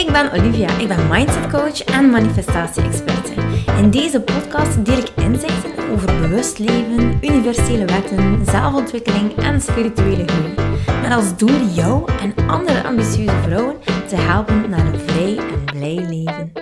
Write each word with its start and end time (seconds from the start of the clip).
Ik 0.00 0.12
ben 0.12 0.32
Olivia, 0.32 0.78
ik 0.78 0.88
ben 0.88 1.08
mindset 1.08 1.50
coach 1.50 1.84
en 1.84 2.10
manifestatie-experte. 2.10 3.32
In 3.78 3.90
deze 3.90 4.20
podcast 4.20 4.84
deel 4.84 4.98
ik 4.98 5.08
inzichten 5.16 5.90
over 5.90 6.20
bewust 6.20 6.58
leven, 6.58 7.18
universele 7.22 7.84
wetten, 7.84 8.44
zelfontwikkeling 8.44 9.36
en 9.36 9.60
spirituele 9.60 10.24
groei. 10.26 10.54
Met 11.02 11.12
als 11.12 11.36
doel 11.36 11.66
jou 11.74 12.12
en 12.20 12.34
andere 12.48 12.82
ambitieuze 12.82 13.40
vrouwen 13.42 13.76
te 14.08 14.16
helpen 14.16 14.70
naar 14.70 14.86
een 14.86 15.00
vrij 15.00 15.36
en 15.36 15.64
blij 15.64 16.06
leven. 16.08 16.52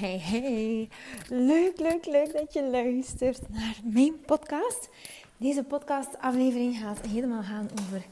Hey, 0.00 0.20
hey. 0.22 0.88
Leuk, 1.28 1.80
leuk, 1.80 2.06
leuk 2.06 2.32
dat 2.32 2.52
je 2.52 2.68
luistert 2.70 3.40
naar 3.48 3.76
mijn 3.84 4.14
podcast. 4.26 4.88
Deze 5.36 5.62
podcastaflevering 5.62 6.78
gaat 6.78 7.00
helemaal 7.06 7.42
gaan 7.42 7.68
over 7.72 8.02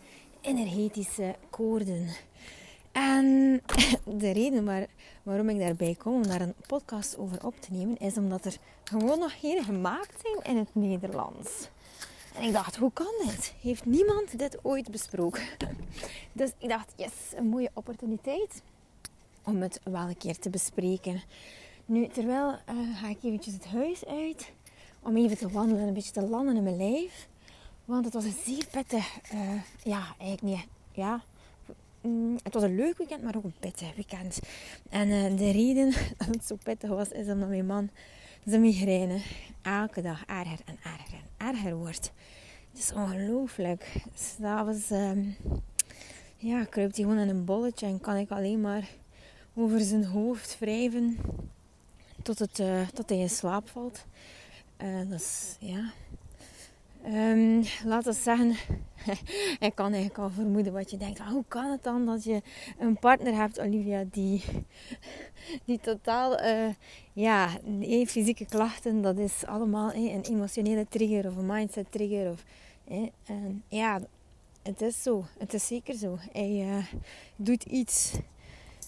energetische 0.41 1.35
koorden. 1.51 2.09
En 2.93 3.61
de 4.23 4.31
reden 4.31 4.65
waar, 4.65 4.87
waarom 5.23 5.49
ik 5.49 5.59
daarbij 5.59 5.95
kom 5.95 6.15
om 6.15 6.27
daar 6.27 6.41
een 6.41 6.55
podcast 6.67 7.19
over 7.19 7.47
op 7.47 7.61
te 7.61 7.73
nemen, 7.73 7.97
is 7.97 8.17
omdat 8.17 8.45
er 8.45 8.57
gewoon 8.85 9.19
nog 9.19 9.41
geen 9.41 9.65
gemaakt 9.65 10.21
zijn 10.23 10.55
in 10.55 10.57
het 10.57 10.75
Nederlands. 10.75 11.69
En 12.35 12.43
ik 12.43 12.53
dacht, 12.53 12.77
hoe 12.77 12.93
kan 12.93 13.13
dit? 13.25 13.55
Heeft 13.61 13.85
niemand 13.85 14.39
dit 14.39 14.59
ooit 14.63 14.91
besproken? 14.91 15.43
Dus 16.33 16.53
ik 16.59 16.69
dacht, 16.69 16.93
yes, 16.97 17.13
een 17.37 17.47
mooie 17.47 17.71
opportuniteit 17.75 18.63
om 19.45 19.63
het 19.63 19.81
wel 19.85 20.09
een 20.09 20.17
keer 20.17 20.39
te 20.39 20.51
bespreken. 20.51 21.23
Nu, 21.85 22.09
terwijl 22.09 22.51
uh, 22.51 22.99
ga 23.01 23.09
ik 23.09 23.23
eventjes 23.23 23.55
het 23.55 23.67
huis 23.67 24.07
uit 24.07 24.53
om 25.03 25.17
even 25.17 25.39
te 25.39 25.49
wandelen, 25.49 25.87
een 25.87 25.95
beetje 25.95 26.13
te 26.13 26.27
landen 26.27 26.57
in 26.57 26.63
mijn 26.63 26.77
lijf. 26.77 27.29
Want 27.89 28.05
het 28.05 28.15
was 28.15 28.25
een 28.25 28.37
zeer 28.45 28.67
pittig, 28.71 29.19
uh, 29.35 29.63
ja, 29.83 30.15
eigenlijk 30.19 30.43
niet, 30.43 30.67
ja, 30.93 31.23
mm, 32.01 32.39
het 32.43 32.55
was 32.55 32.63
een 32.63 32.75
leuk 32.75 32.99
weekend, 32.99 33.23
maar 33.23 33.37
ook 33.37 33.45
een 33.45 33.59
pittig 33.59 33.95
weekend. 33.95 34.39
En 34.89 35.09
uh, 35.09 35.37
de 35.39 35.51
reden 35.51 35.91
dat 36.19 36.29
het 36.29 36.45
zo 36.45 36.57
pittig 36.63 36.91
was, 36.91 37.09
is 37.09 37.29
omdat 37.29 37.49
mijn 37.49 37.67
man 37.67 37.91
zijn 38.45 38.61
migraine 38.61 39.21
elke 39.63 40.03
dag 40.03 40.25
erger 40.27 40.59
en 40.65 40.79
erger 40.83 41.19
en 41.37 41.47
erger 41.47 41.75
wordt. 41.75 42.13
Het 42.71 42.79
is 42.79 42.93
ongelooflijk. 42.93 44.03
S'avonds 44.15 44.91
um, 44.91 45.37
ja, 46.37 46.65
kruipt 46.65 46.97
hij 46.97 47.05
gewoon 47.05 47.21
in 47.21 47.29
een 47.29 47.45
bolletje 47.45 47.87
en 47.87 48.01
kan 48.01 48.17
ik 48.17 48.31
alleen 48.31 48.61
maar 48.61 48.89
over 49.55 49.81
zijn 49.81 50.05
hoofd 50.05 50.59
wrijven 50.59 51.19
tot, 52.23 52.39
het, 52.39 52.59
uh, 52.59 52.89
tot 52.89 53.09
hij 53.09 53.19
in 53.19 53.31
slaap 53.31 53.69
valt. 53.69 54.05
Uh, 54.83 55.11
dat 55.11 55.57
ja. 55.61 55.93
Um, 57.07 57.63
laten 57.85 58.13
we 58.13 58.19
zeggen, 58.19 58.57
ik 59.69 59.75
kan 59.75 59.93
eigenlijk 59.93 60.19
al 60.19 60.31
vermoeden 60.31 60.73
wat 60.73 60.91
je 60.91 60.97
denkt. 60.97 61.19
Hoe 61.19 61.45
kan 61.49 61.71
het 61.71 61.83
dan 61.83 62.07
dat 62.07 62.25
je 62.25 62.43
een 62.79 62.99
partner 62.99 63.35
hebt, 63.35 63.61
Olivia, 63.61 64.05
die, 64.11 64.45
die 65.65 65.81
totaal, 65.81 66.41
uh, 66.41 66.69
ja, 67.13 67.49
fysieke 68.07 68.47
klachten, 68.47 69.03
dat 69.03 69.17
is 69.17 69.47
allemaal 69.47 69.93
een 69.95 70.23
emotionele 70.23 70.87
trigger 70.89 71.27
of 71.27 71.37
een 71.37 71.47
mindset 71.47 71.93
trigger. 71.93 72.31
Of, 72.31 72.45
en, 73.25 73.63
ja, 73.69 74.01
het 74.63 74.81
is 74.83 75.03
zo. 75.03 75.25
Het 75.39 75.55
is 75.55 75.67
zeker 75.67 75.95
zo. 75.95 76.19
Hij 76.33 76.67
uh, 76.67 76.85
doet 77.37 77.63
iets 77.65 78.13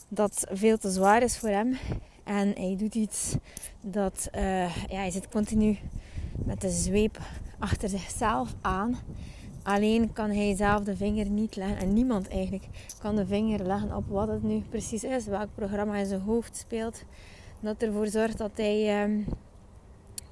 dat 0.09 0.47
veel 0.51 0.79
te 0.79 0.91
zwaar 0.91 1.23
is 1.23 1.39
voor 1.39 1.49
hem. 1.49 1.79
En 2.25 2.53
hij 2.57 2.77
doet 2.79 2.95
iets 2.95 3.35
dat, 3.81 4.29
uh, 4.35 4.77
ja, 4.77 4.97
hij 4.97 5.11
zit 5.11 5.29
continu 5.29 5.79
met 6.45 6.61
de 6.61 6.71
zweep 6.71 7.19
achter 7.59 7.89
zichzelf 7.89 8.55
aan. 8.61 8.99
Alleen 9.63 10.13
kan 10.13 10.31
hij 10.31 10.57
zelf 10.57 10.83
de 10.83 10.97
vinger 10.97 11.31
niet 11.31 11.57
leggen. 11.57 11.79
En 11.79 11.93
niemand 11.93 12.29
eigenlijk 12.29 12.67
kan 12.99 13.17
de 13.17 13.27
vinger 13.27 13.67
leggen 13.67 13.97
op 13.97 14.09
wat 14.09 14.29
het 14.29 14.43
nu 14.43 14.63
precies 14.69 15.05
is. 15.05 15.27
Welk 15.27 15.49
programma 15.55 15.97
in 15.97 16.07
zijn 16.07 16.21
hoofd 16.21 16.57
speelt. 16.57 17.05
Dat 17.61 17.83
ervoor 17.83 18.07
zorgt 18.07 18.39
dat 18.39 18.51
hij... 18.55 19.03
Um, 19.05 19.27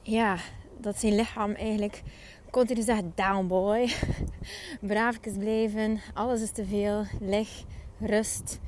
ja, 0.03 0.37
dat 0.81 0.99
zijn 0.99 1.15
lichaam 1.15 1.53
eigenlijk 1.53 2.03
continu 2.51 2.83
zegt... 2.83 3.03
Down 3.15 3.47
boy. 3.47 3.89
Braafjes 4.81 5.37
blijven. 5.37 6.01
Alles 6.15 6.43
is 6.43 6.51
te 6.51 6.65
veel. 6.65 7.05
Leg. 7.21 7.49
Rust. 8.01 8.61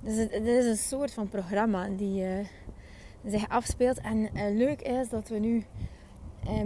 Dus 0.00 0.16
het, 0.16 0.46
is 0.46 0.64
een 0.64 0.76
soort 0.76 1.12
van 1.12 1.28
programma 1.28 1.88
die 1.88 2.22
uh, 2.22 2.46
zich 3.26 3.48
afspeelt. 3.48 4.00
En 4.00 4.18
uh, 4.18 4.56
leuk 4.56 4.82
is 4.82 5.08
dat 5.08 5.28
we 5.28 5.38
nu 5.38 5.64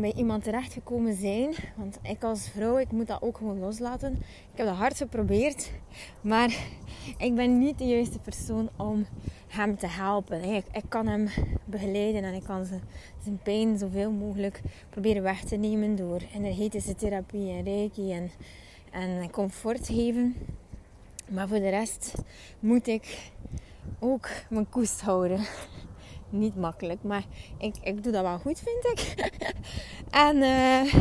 bij 0.01 0.13
iemand 0.17 0.45
terechtgekomen 0.45 1.17
zijn. 1.17 1.55
Want 1.77 1.99
ik 2.03 2.23
als 2.23 2.49
vrouw, 2.49 2.79
ik 2.79 2.93
moet 2.93 3.07
dat 3.07 3.23
ook 3.23 3.37
gewoon 3.37 3.59
loslaten. 3.59 4.13
Ik 4.53 4.59
heb 4.59 4.67
dat 4.67 4.77
hard 4.77 4.97
geprobeerd. 4.97 5.71
Maar 6.21 6.57
ik 7.19 7.35
ben 7.35 7.59
niet 7.59 7.79
de 7.79 7.85
juiste 7.85 8.19
persoon 8.19 8.71
om 8.77 9.07
hem 9.49 9.77
te 9.77 9.87
helpen. 9.87 10.45
Ik, 10.45 10.65
ik 10.73 10.85
kan 10.89 11.07
hem 11.07 11.29
begeleiden 11.65 12.25
en 12.25 12.35
ik 12.35 12.45
kan 12.45 12.65
zijn 13.23 13.39
pijn 13.43 13.79
zoveel 13.79 14.11
mogelijk 14.11 14.61
proberen 14.91 15.23
weg 15.23 15.45
te 15.45 15.57
nemen 15.57 15.97
door 15.97 16.21
energetische 16.35 16.95
therapie 16.95 17.51
en 17.51 17.65
reiki 17.65 18.13
en, 18.13 18.31
en 18.91 19.31
comfort 19.31 19.87
geven. 19.87 20.37
Maar 21.29 21.49
voor 21.49 21.59
de 21.59 21.69
rest 21.69 22.15
moet 22.61 22.87
ik 22.87 23.31
ook 23.99 24.29
mijn 24.49 24.69
koest 24.69 25.01
houden. 25.01 25.41
Niet 26.33 26.57
makkelijk, 26.57 27.03
maar 27.03 27.25
ik, 27.59 27.75
ik 27.83 28.03
doe 28.03 28.13
dat 28.13 28.23
wel 28.23 28.39
goed, 28.39 28.63
vind 28.65 28.99
ik. 28.99 29.31
en 30.27 30.37
uh, 30.37 30.95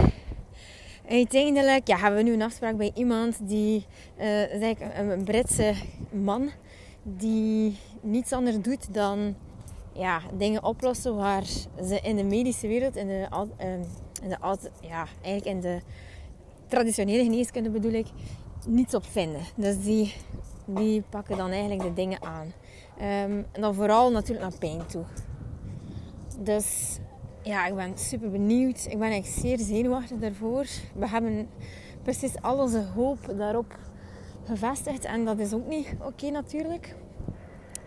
uiteindelijk 1.09 1.87
ja, 1.87 1.97
hebben 1.97 2.23
we 2.23 2.29
nu 2.29 2.33
een 2.33 2.41
afspraak 2.41 2.77
bij 2.77 2.91
iemand 2.93 3.47
die, 3.47 3.85
een, 4.17 5.09
een 5.09 5.23
Britse 5.23 5.73
man, 6.11 6.51
die 7.03 7.77
niets 8.01 8.31
anders 8.31 8.57
doet 8.61 8.93
dan 8.93 9.35
ja, 9.93 10.21
dingen 10.37 10.63
oplossen 10.63 11.15
waar 11.15 11.43
ze 11.83 11.99
in 12.03 12.15
de 12.15 12.23
medische 12.23 12.67
wereld, 12.67 12.95
in 12.95 13.07
de, 13.07 13.27
uh, 13.59 13.73
in 14.23 14.29
de, 14.29 14.37
ja, 14.81 15.07
eigenlijk 15.21 15.45
in 15.45 15.61
de 15.61 15.81
traditionele 16.67 17.23
geneeskunde 17.23 17.69
bedoel 17.69 17.91
ik, 17.91 18.07
niets 18.67 18.93
op 18.93 19.05
vinden. 19.05 19.41
Dus 19.55 19.83
die, 19.83 20.13
die 20.65 21.03
pakken 21.09 21.37
dan 21.37 21.51
eigenlijk 21.51 21.81
de 21.81 21.93
dingen 21.93 22.21
aan. 22.21 22.53
Um, 22.97 23.45
en 23.51 23.61
dan 23.61 23.73
vooral 23.73 24.11
natuurlijk 24.11 24.49
naar 24.49 24.59
pijn 24.59 24.85
toe. 24.85 25.03
Dus 26.39 26.99
ja, 27.41 27.65
ik 27.65 27.75
ben 27.75 27.97
super 27.97 28.31
benieuwd. 28.31 28.85
Ik 28.89 28.99
ben 28.99 29.11
echt 29.11 29.27
zeer 29.27 29.59
zenuwachtig 29.59 30.17
daarvoor. 30.17 30.65
We 30.95 31.07
hebben 31.07 31.47
precies 32.03 32.41
al 32.41 32.57
onze 32.57 32.83
hoop 32.95 33.17
daarop 33.37 33.77
gevestigd. 34.43 35.05
En 35.05 35.25
dat 35.25 35.39
is 35.39 35.53
ook 35.53 35.67
niet 35.67 35.87
oké 36.05 36.29
natuurlijk. 36.29 36.95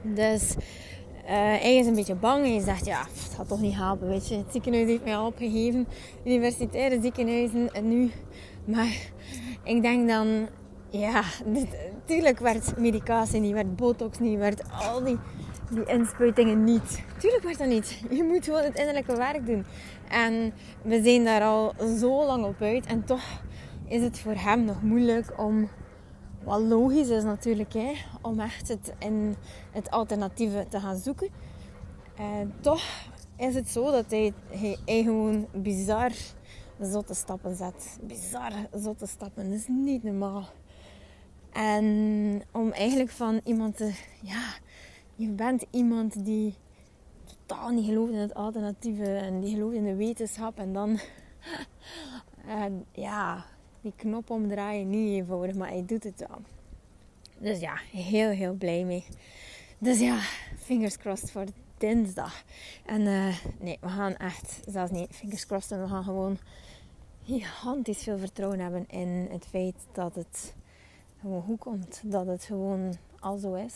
Dus 0.02 0.54
uh, 0.54 1.30
hij 1.30 1.76
is 1.76 1.86
een 1.86 1.94
beetje 1.94 2.14
bang. 2.14 2.46
Hij 2.46 2.60
zegt, 2.60 2.86
ja, 2.86 3.00
het 3.00 3.34
gaat 3.34 3.48
toch 3.48 3.60
niet 3.60 3.74
helpen, 3.74 4.08
weet 4.08 4.28
je. 4.28 4.36
Het 4.36 4.52
ziekenhuis 4.52 4.86
heeft 4.86 5.04
mij 5.04 5.16
al 5.16 5.26
opgegeven. 5.26 5.86
Universitaire 6.24 7.00
ziekenhuizen 7.00 7.72
en 7.72 7.88
nu. 7.88 8.10
Maar 8.64 9.10
ik 9.62 9.82
denk 9.82 10.08
dan, 10.08 10.48
ja, 10.90 11.22
natuurlijk 12.06 12.38
werd 12.38 12.78
medicatie 12.78 13.40
niet, 13.40 13.52
werd 13.52 13.76
botox 13.76 14.18
niet, 14.18 14.38
werd 14.38 14.62
al 14.72 15.04
die, 15.04 15.18
die 15.70 15.84
inspuitingen 15.84 16.64
niet. 16.64 17.02
Tuurlijk 17.18 17.42
werd 17.42 17.58
dat 17.58 17.68
niet. 17.68 18.02
Je 18.10 18.24
moet 18.24 18.44
gewoon 18.44 18.62
het 18.62 18.78
innerlijke 18.78 19.16
werk 19.16 19.46
doen. 19.46 19.64
En 20.08 20.52
we 20.82 21.02
zijn 21.02 21.24
daar 21.24 21.42
al 21.42 21.74
zo 21.98 22.26
lang 22.26 22.44
op 22.44 22.62
uit. 22.62 22.86
En 22.86 23.04
toch 23.04 23.42
is 23.88 24.02
het 24.02 24.18
voor 24.18 24.34
hem 24.34 24.64
nog 24.64 24.82
moeilijk 24.82 25.38
om, 25.40 25.68
wat 26.44 26.60
logisch 26.60 27.08
is 27.08 27.22
natuurlijk, 27.22 27.72
hè, 27.72 27.92
om 28.22 28.40
echt 28.40 28.68
het, 28.68 28.92
in 28.98 29.36
het 29.70 29.90
alternatieve 29.90 30.66
te 30.68 30.80
gaan 30.80 30.96
zoeken. 30.96 31.28
En 32.16 32.54
toch 32.60 32.82
is 33.36 33.54
het 33.54 33.68
zo 33.68 33.90
dat 33.90 34.10
hij, 34.10 34.32
hij, 34.48 34.78
hij 34.84 35.02
gewoon 35.02 35.46
bizar 35.52 36.12
zotte 36.80 37.14
stappen 37.14 37.56
zet. 37.56 37.98
Bizar 38.02 38.52
zotte 38.72 39.06
stappen. 39.06 39.50
Dat 39.50 39.58
is 39.58 39.66
niet 39.68 40.02
normaal. 40.02 40.44
En 41.54 42.42
om 42.52 42.72
eigenlijk 42.72 43.10
van 43.10 43.40
iemand 43.44 43.76
te... 43.76 43.92
Ja, 44.22 44.54
je 45.14 45.28
bent 45.28 45.64
iemand 45.70 46.24
die 46.24 46.54
totaal 47.24 47.70
niet 47.70 47.86
gelooft 47.86 48.12
in 48.12 48.18
het 48.18 48.34
alternatieve. 48.34 49.16
En 49.16 49.40
die 49.40 49.54
gelooft 49.54 49.74
in 49.74 49.84
de 49.84 49.94
wetenschap. 49.94 50.58
En 50.58 50.72
dan... 50.72 50.98
en 52.62 52.84
ja, 52.92 53.44
die 53.80 53.92
knop 53.96 54.30
omdraaien. 54.30 54.90
Niet 54.90 55.20
eenvoudig, 55.20 55.54
maar 55.56 55.68
hij 55.68 55.84
doet 55.86 56.04
het 56.04 56.24
wel. 56.28 56.38
Dus 57.38 57.60
ja, 57.60 57.76
heel, 57.92 58.30
heel 58.30 58.54
blij 58.54 58.84
mee. 58.84 59.04
Dus 59.78 60.00
ja, 60.00 60.18
fingers 60.58 60.96
crossed 60.96 61.30
voor 61.30 61.44
dinsdag. 61.78 62.44
En 62.86 63.00
uh, 63.00 63.36
nee, 63.60 63.78
we 63.80 63.88
gaan 63.88 64.16
echt, 64.16 64.60
zelfs 64.68 64.90
niet 64.90 65.08
fingers 65.10 65.46
crossed. 65.46 65.80
we 65.80 65.88
gaan 65.88 66.04
gewoon 66.04 66.38
gigantisch 67.24 68.02
veel 68.02 68.18
vertrouwen 68.18 68.60
hebben 68.60 68.84
in 68.88 69.28
het 69.30 69.46
feit 69.46 69.74
dat 69.92 70.14
het 70.14 70.54
goed 71.32 71.58
komt. 71.58 72.00
Dat 72.04 72.26
het 72.26 72.44
gewoon 72.44 72.94
al 73.20 73.36
zo 73.36 73.54
is. 73.54 73.74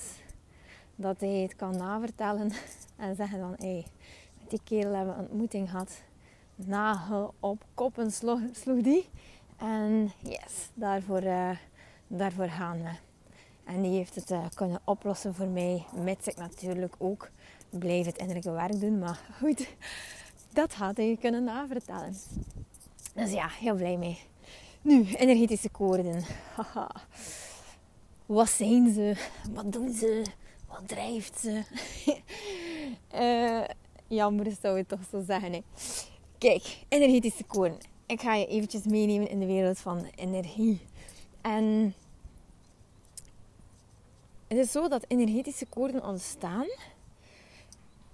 Dat 0.97 1.21
hij 1.21 1.41
het 1.41 1.57
kan 1.57 1.77
navertellen 1.77 2.53
en 2.97 3.17
zeggen 3.17 3.39
van 3.41 3.55
hé, 3.59 3.73
hey, 3.73 3.87
met 4.41 4.51
die 4.51 4.61
kerel 4.65 4.95
hebben 4.95 5.15
we 5.15 5.21
een 5.21 5.29
ontmoeting 5.29 5.71
gehad. 5.71 6.03
Nagel 6.55 7.35
op 7.41 7.65
koppen 7.75 8.13
sloeg, 8.13 8.41
die. 8.83 9.09
En 9.57 10.11
yes, 10.23 10.71
daarvoor 10.75 11.23
uh, 11.23 11.51
daarvoor 12.07 12.49
gaan 12.49 12.83
we. 12.83 12.91
En 13.65 13.83
die 13.83 13.97
heeft 13.97 14.15
het 14.15 14.31
uh, 14.31 14.47
kunnen 14.55 14.81
oplossen 14.85 15.35
voor 15.35 15.49
mij, 15.49 15.85
mits 15.95 16.27
ik 16.27 16.37
natuurlijk 16.37 16.95
ook 16.99 17.31
blijf 17.71 18.07
het 18.07 18.17
innerlijke 18.17 18.51
werk 18.51 18.81
doen. 18.81 18.99
Maar 18.99 19.21
goed, 19.39 19.69
dat 20.53 20.75
had 20.75 20.97
hij 20.97 21.17
kunnen 21.21 21.45
navertellen. 21.45 22.15
Dus 23.15 23.33
ja, 23.33 23.49
heel 23.49 23.75
blij 23.75 23.97
mee. 23.97 24.19
Nu, 24.83 25.07
energetische 25.15 25.69
koorden. 25.69 26.25
Haha. 26.55 26.91
Wat 28.27 28.49
zijn 28.51 28.93
ze? 28.93 29.17
Wat 29.53 29.73
doen 29.73 29.93
ze? 29.93 30.25
Wat 30.69 30.89
drijft 30.89 31.39
ze? 31.41 31.63
uh, 33.15 33.65
jammer 34.19 34.53
zou 34.61 34.77
je 34.77 34.87
toch 34.87 35.01
zo 35.11 35.23
zeggen. 35.27 35.53
Hè. 35.53 35.61
Kijk, 36.39 36.79
energetische 36.89 37.45
koorden. 37.45 37.79
Ik 38.07 38.21
ga 38.21 38.35
je 38.35 38.47
eventjes 38.47 38.83
meenemen 38.83 39.29
in 39.29 39.41
de 39.41 39.47
wereld 39.47 39.79
van 39.79 40.07
energie. 40.15 40.81
En 41.41 41.95
het 44.49 44.59
is 44.59 44.73
zo 44.73 44.89
dat 44.89 45.05
energetische 45.09 45.67
koorden 45.67 46.05
ontstaan 46.05 46.67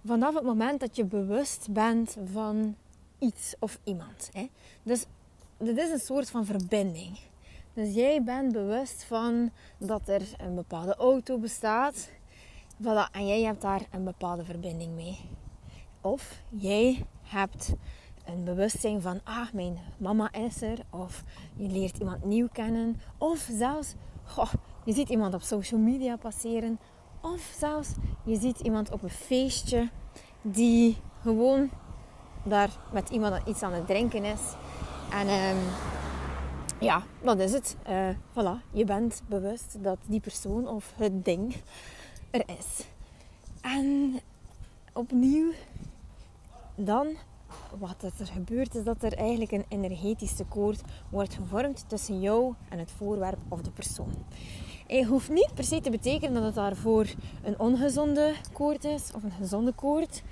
vanaf 0.04 0.34
het 0.34 0.44
moment 0.44 0.80
dat 0.80 0.96
je 0.96 1.04
bewust 1.04 1.66
bent 1.70 2.16
van 2.32 2.76
iets 3.18 3.54
of 3.58 3.78
iemand. 3.84 4.30
Hè. 4.32 4.48
Dus 4.82 5.04
dit 5.58 5.78
is 5.78 5.90
een 5.90 5.98
soort 5.98 6.30
van 6.30 6.44
verbinding. 6.44 7.18
Dus 7.72 7.94
jij 7.94 8.22
bent 8.22 8.52
bewust 8.52 9.04
van 9.04 9.50
dat 9.78 10.08
er 10.08 10.22
een 10.36 10.54
bepaalde 10.54 10.94
auto 10.94 11.38
bestaat. 11.38 12.10
Voilà, 12.82 13.10
en 13.12 13.26
jij 13.26 13.42
hebt 13.42 13.62
daar 13.62 13.86
een 13.90 14.04
bepaalde 14.04 14.44
verbinding 14.44 14.94
mee. 14.94 15.18
Of 16.00 16.42
jij 16.48 17.06
hebt 17.22 17.74
een 18.24 18.44
bewustzijn 18.44 19.00
van, 19.00 19.20
ah, 19.24 19.52
mijn 19.52 19.78
mama 19.96 20.32
is 20.32 20.62
er. 20.62 20.78
Of 20.90 21.24
je 21.56 21.68
leert 21.68 21.98
iemand 21.98 22.24
nieuw 22.24 22.48
kennen. 22.52 23.00
Of 23.18 23.48
zelfs, 23.50 23.94
je 24.84 24.92
ziet 24.92 25.08
iemand 25.08 25.34
op 25.34 25.42
social 25.42 25.80
media 25.80 26.16
passeren. 26.16 26.78
Of 27.20 27.54
zelfs, 27.58 27.88
je 28.24 28.36
ziet 28.36 28.60
iemand 28.60 28.90
op 28.90 29.02
een 29.02 29.10
feestje 29.10 29.90
die 30.42 30.96
gewoon 31.22 31.70
daar 32.44 32.70
met 32.92 33.10
iemand 33.10 33.48
iets 33.48 33.62
aan 33.62 33.72
het 33.72 33.86
drinken 33.86 34.24
is. 34.24 34.40
En 35.10 35.28
um, 35.28 35.58
ja, 36.80 37.02
dat 37.22 37.38
is 37.38 37.52
het. 37.52 37.76
Uh, 37.90 38.08
voilà, 38.08 38.70
je 38.70 38.84
bent 38.84 39.22
bewust 39.26 39.76
dat 39.82 39.98
die 40.06 40.20
persoon 40.20 40.68
of 40.68 40.92
het 40.96 41.24
ding 41.24 41.56
er 42.30 42.42
is. 42.46 42.84
En 43.60 44.20
opnieuw, 44.92 45.52
dan 46.74 47.16
wat 47.78 48.02
er 48.02 48.26
gebeurt, 48.26 48.74
is 48.74 48.84
dat 48.84 49.02
er 49.02 49.12
eigenlijk 49.12 49.52
een 49.52 49.64
energetische 49.68 50.44
koord 50.44 50.80
wordt 51.08 51.34
gevormd 51.34 51.84
tussen 51.88 52.20
jou 52.20 52.54
en 52.68 52.78
het 52.78 52.90
voorwerp 52.90 53.38
of 53.48 53.60
de 53.60 53.70
persoon. 53.70 54.12
Het 54.86 55.06
hoeft 55.06 55.28
niet 55.28 55.54
per 55.54 55.64
se 55.64 55.80
te 55.80 55.90
betekenen 55.90 56.34
dat 56.34 56.44
het 56.44 56.54
daarvoor 56.54 57.06
een 57.42 57.58
ongezonde 57.58 58.34
koord 58.52 58.84
is 58.84 59.10
of 59.14 59.22
een 59.22 59.30
gezonde 59.30 59.72
koord. 59.72 60.22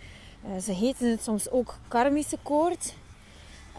Uh, 0.46 0.58
ze 0.58 0.72
heten 0.72 1.10
het 1.10 1.22
soms 1.22 1.50
ook 1.50 1.78
karmische 1.88 2.38
koord. 2.42 2.94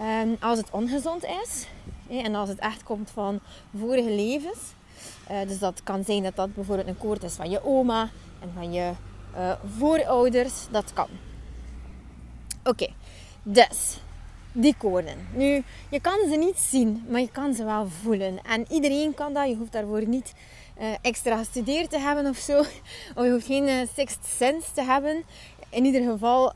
Um, 0.01 0.37
als 0.39 0.57
het 0.57 0.69
ongezond 0.71 1.23
is 1.23 1.67
en 2.07 2.35
als 2.35 2.49
het 2.49 2.59
echt 2.59 2.83
komt 2.83 3.11
van 3.11 3.39
vorige 3.77 4.09
levens. 4.09 4.57
Uh, 5.31 5.47
dus 5.47 5.59
dat 5.59 5.83
kan 5.83 6.03
zijn 6.03 6.23
dat 6.23 6.35
dat 6.35 6.53
bijvoorbeeld 6.53 6.87
een 6.87 6.97
koord 6.97 7.23
is 7.23 7.33
van 7.33 7.49
je 7.49 7.65
oma 7.65 8.09
en 8.39 8.51
van 8.53 8.73
je 8.73 8.91
uh, 9.35 9.51
voorouders. 9.77 10.53
Dat 10.71 10.93
kan. 10.93 11.07
Oké, 12.63 12.87
dus 13.43 13.99
die 14.51 14.75
koorden. 14.77 15.27
Nu, 15.33 15.63
je 15.89 15.99
kan 15.99 16.19
ze 16.29 16.35
niet 16.35 16.57
zien, 16.57 17.05
maar 17.09 17.19
je 17.19 17.31
kan 17.31 17.53
ze 17.53 17.63
wel 17.63 17.87
voelen. 17.87 18.43
En 18.43 18.65
iedereen 18.69 19.13
kan 19.13 19.33
dat. 19.33 19.47
Je 19.47 19.55
hoeft 19.55 19.71
daarvoor 19.71 20.07
niet 20.07 20.33
uh, 20.79 20.87
extra 21.01 21.37
gestudeerd 21.37 21.89
te 21.89 21.99
hebben 21.99 22.25
of 22.25 22.37
zo. 22.37 22.59
Of 23.15 23.23
je 23.23 23.31
hoeft 23.31 23.45
geen 23.45 23.67
uh, 23.67 23.87
sixth 23.95 24.25
sense 24.25 24.67
te 24.73 24.81
hebben. 24.81 25.23
In 25.69 25.85
ieder 25.85 26.11
geval, 26.11 26.53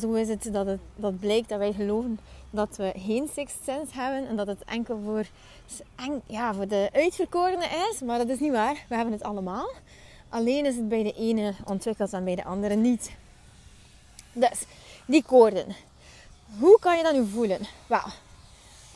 zo 0.00 0.12
is 0.12 0.28
het 0.28 0.48
dat, 0.52 0.66
het 0.66 0.80
dat 0.96 1.18
blijkt 1.18 1.48
dat 1.48 1.58
wij 1.58 1.72
geloven 1.72 2.18
dat 2.50 2.76
we 2.76 2.92
geen 2.96 3.28
sixth 3.34 3.64
sense 3.64 4.00
hebben. 4.00 4.28
En 4.28 4.36
dat 4.36 4.46
het 4.46 4.64
enkel 4.64 5.00
voor, 5.04 5.26
ja, 6.26 6.54
voor 6.54 6.68
de 6.68 6.88
uitverkorenen 6.92 7.68
is. 7.90 8.00
Maar 8.00 8.18
dat 8.18 8.28
is 8.28 8.40
niet 8.40 8.52
waar. 8.52 8.84
We 8.88 8.94
hebben 8.94 9.12
het 9.12 9.22
allemaal. 9.22 9.68
Alleen 10.28 10.66
is 10.66 10.76
het 10.76 10.88
bij 10.88 11.02
de 11.02 11.12
ene 11.12 11.54
ontwikkeld 11.64 12.12
en 12.12 12.24
bij 12.24 12.34
de 12.34 12.44
andere 12.44 12.74
niet. 12.74 13.10
Dus, 14.32 14.64
die 15.06 15.22
koorden. 15.22 15.76
Hoe 16.58 16.78
kan 16.80 16.96
je 16.96 17.02
dat 17.02 17.14
nu 17.14 17.26
voelen? 17.26 17.60
Wel, 17.86 18.04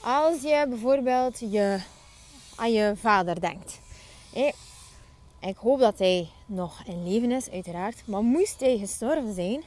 als 0.01 0.43
je 0.43 0.67
bijvoorbeeld 0.69 1.39
je, 1.39 1.79
aan 2.57 2.73
je 2.73 2.93
vader 2.97 3.41
denkt. 3.41 3.81
Ik 5.41 5.57
hoop 5.57 5.79
dat 5.79 5.99
hij 5.99 6.29
nog 6.47 6.83
in 6.85 7.09
leven 7.09 7.31
is, 7.31 7.51
uiteraard. 7.51 8.03
Maar 8.07 8.23
moest 8.23 8.61
hij 8.61 8.79
gestorven 8.79 9.35
zijn, 9.35 9.63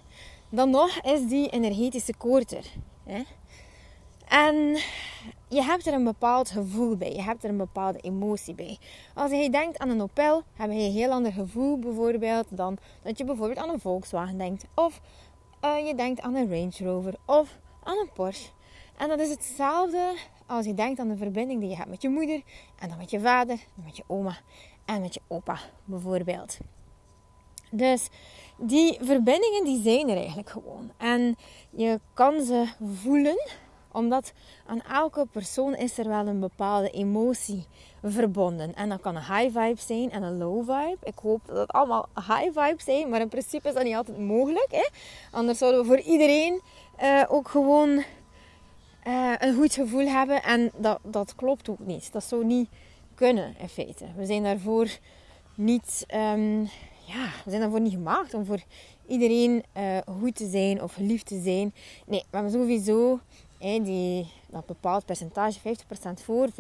dan 0.50 0.70
nog 0.70 1.02
is 1.02 1.28
die 1.28 1.50
energetische 1.50 2.14
koord 2.18 2.52
er. 2.52 2.66
En 4.28 4.56
je 5.50 5.64
hebt 5.64 5.88
er 5.88 5.94
een 5.94 6.04
bepaald 6.04 6.50
gevoel 6.50 6.98
bij. 6.98 7.12
Je 7.12 7.22
hebt 7.22 7.44
er 7.44 7.50
een 7.50 7.58
bepaalde 7.58 8.00
emotie 8.00 8.56
bij. 8.56 8.78
Als 9.14 9.32
je 9.32 9.50
denkt 9.50 9.78
aan 9.78 9.90
een 9.90 10.02
Opel, 10.02 10.44
heb 10.54 10.72
je 10.72 10.78
een 10.78 10.92
heel 10.92 11.12
ander 11.12 11.32
gevoel 11.32 11.80
bijvoorbeeld 11.80 12.46
dan 12.50 12.78
dat 13.04 13.18
je 13.18 13.24
bijvoorbeeld 13.24 13.60
aan 13.60 13.70
een 13.70 13.80
Volkswagen 13.80 14.38
denkt. 14.38 14.66
Of 14.76 15.02
uh, 15.66 15.88
je 15.88 15.96
denkt 15.96 16.22
aan 16.22 16.36
een 16.36 16.50
Range 16.50 16.92
Rover. 16.92 17.14
Of 17.26 17.58
aan 17.84 17.98
een 17.98 18.12
Porsche. 18.14 18.50
En 18.98 19.08
dat 19.08 19.20
is 19.20 19.30
hetzelfde 19.30 20.14
als 20.46 20.66
je 20.66 20.74
denkt 20.74 21.00
aan 21.00 21.08
de 21.08 21.18
verbinding 21.18 21.60
die 21.60 21.70
je 21.70 21.76
hebt 21.76 21.90
met 21.90 22.02
je 22.02 22.10
moeder, 22.10 22.42
en 22.80 22.90
dan 22.90 22.98
met 22.98 23.12
je 23.12 23.20
vader, 23.20 23.60
en 23.78 23.84
met 23.84 23.98
je 23.98 24.04
oma 24.08 24.38
en 24.86 25.02
met 25.02 25.14
je 25.14 25.22
opa 25.28 25.60
bijvoorbeeld. 25.86 26.58
Dus 27.72 28.10
die 28.58 28.98
verbindingen 29.02 29.64
die 29.64 29.82
zijn 29.82 30.10
er 30.10 30.18
eigenlijk 30.18 30.50
gewoon. 30.50 30.92
En 30.98 31.36
je 31.70 32.00
kan 32.14 32.42
ze 32.42 32.68
voelen, 32.94 33.38
omdat 33.96 34.34
aan 34.66 34.82
elke 34.82 35.28
persoon 35.32 35.76
is 35.76 35.98
er 35.98 36.08
wel 36.08 36.28
een 36.28 36.40
bepaalde 36.40 36.90
emotie 36.90 37.66
verbonden. 38.04 38.76
En 38.76 38.90
dat 38.90 39.02
kan 39.02 39.16
een 39.16 39.36
high 39.36 39.60
vibe 39.60 39.82
zijn 39.82 40.12
en 40.12 40.24
een 40.24 40.38
low 40.38 40.60
vibe. 40.60 40.98
Ik 41.04 41.18
hoop 41.22 41.42
dat 41.46 41.58
het 41.58 41.72
allemaal 41.72 42.08
high 42.16 42.60
vibes 42.60 42.84
zijn, 42.84 43.10
maar 43.10 43.22
in 43.22 43.30
principe 43.30 43.68
is 43.68 43.74
dat 43.74 43.84
niet 43.84 43.96
altijd 43.96 44.18
mogelijk. 44.18 44.68
Hè? 44.72 44.88
Anders 45.32 45.58
zouden 45.58 45.82
we 45.82 45.88
voor 45.88 46.00
iedereen 46.00 46.62
uh, 47.04 47.24
ook 47.28 47.48
gewoon 47.48 47.90
uh, 49.08 49.34
een 49.38 49.56
goed 49.56 49.74
gevoel 49.74 50.08
hebben. 50.08 50.44
En 50.44 50.72
dat, 50.78 51.00
dat 51.04 51.36
klopt 51.36 51.70
ook 51.70 51.80
niet. 51.80 52.12
Dat 52.12 52.24
zou 52.24 52.46
niet 52.46 52.70
kunnen 53.16 53.56
in 53.60 53.70
feite. 53.70 54.06
We 54.16 54.26
zijn 54.26 54.44
daarvoor 54.44 54.88
niet, 55.56 56.06
um, 56.16 56.62
ja, 57.06 57.26
we 57.44 57.50
zijn 57.50 57.62
daarvoor 57.62 57.82
niet 57.82 57.94
gemaakt 57.94 58.34
om 58.34 58.46
voor 58.46 58.64
iedereen 59.08 59.64
uh, 59.78 59.98
goed 60.22 60.36
te 60.36 60.50
zijn 60.50 60.84
of 60.84 60.98
lief 60.98 61.24
te 61.24 61.42
zijn. 61.42 61.74
Nee, 62.06 62.24
we 62.30 62.38
hebben 62.38 62.52
sowieso 62.52 63.20
hè, 63.60 63.82
die, 63.84 64.28
dat 64.48 64.66
bepaald 64.66 65.06
percentage, 65.06 65.60
50% 65.60 65.62
voor, 66.24 66.48
50% 66.50 66.52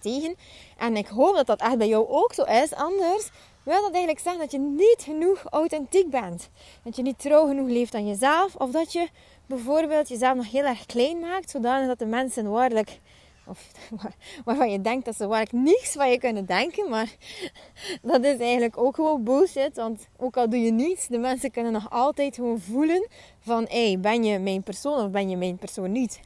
tegen. 0.00 0.34
En 0.78 0.96
ik 0.96 1.06
hoop 1.06 1.34
dat 1.34 1.46
dat 1.46 1.60
echt 1.60 1.78
bij 1.78 1.88
jou 1.88 2.08
ook 2.08 2.32
zo 2.32 2.42
is. 2.42 2.74
Anders 2.74 3.30
wil 3.62 3.82
dat 3.82 3.92
eigenlijk 3.92 4.18
zeggen 4.18 4.40
dat 4.40 4.52
je 4.52 4.58
niet 4.58 5.02
genoeg 5.02 5.44
authentiek 5.50 6.10
bent. 6.10 6.48
Dat 6.82 6.96
je 6.96 7.02
niet 7.02 7.18
trouw 7.18 7.46
genoeg 7.46 7.68
leeft 7.68 7.94
aan 7.94 8.06
jezelf. 8.06 8.54
Of 8.54 8.70
dat 8.70 8.92
je 8.92 9.08
bijvoorbeeld 9.46 10.08
jezelf 10.08 10.36
nog 10.36 10.50
heel 10.50 10.64
erg 10.64 10.86
klein 10.86 11.20
maakt, 11.20 11.50
zodanig 11.50 11.86
dat 11.86 11.98
de 11.98 12.06
mensen 12.06 12.50
waarlijk, 12.50 13.00
of 13.48 13.70
waarvan 14.44 14.70
je 14.70 14.80
denkt 14.80 15.04
dat 15.04 15.16
ze 15.16 15.26
waarlijk 15.26 15.52
niets 15.52 15.92
van 15.92 16.10
je 16.10 16.18
kunnen 16.18 16.46
denken, 16.46 16.90
maar 16.90 17.14
dat 18.02 18.24
is 18.24 18.38
eigenlijk 18.38 18.78
ook 18.78 18.94
gewoon 18.94 19.24
bullshit, 19.24 19.76
want 19.76 20.08
ook 20.16 20.36
al 20.36 20.48
doe 20.48 20.60
je 20.60 20.72
niets, 20.72 21.06
de 21.06 21.18
mensen 21.18 21.50
kunnen 21.50 21.72
nog 21.72 21.90
altijd 21.90 22.34
gewoon 22.34 22.60
voelen 22.60 23.08
van, 23.40 23.66
hé, 23.68 23.86
hey, 23.86 24.00
ben 24.00 24.24
je 24.24 24.38
mijn 24.38 24.62
persoon 24.62 25.04
of 25.04 25.10
ben 25.10 25.30
je 25.30 25.36
mijn 25.36 25.56
persoon 25.56 25.92
niet? 25.92 26.20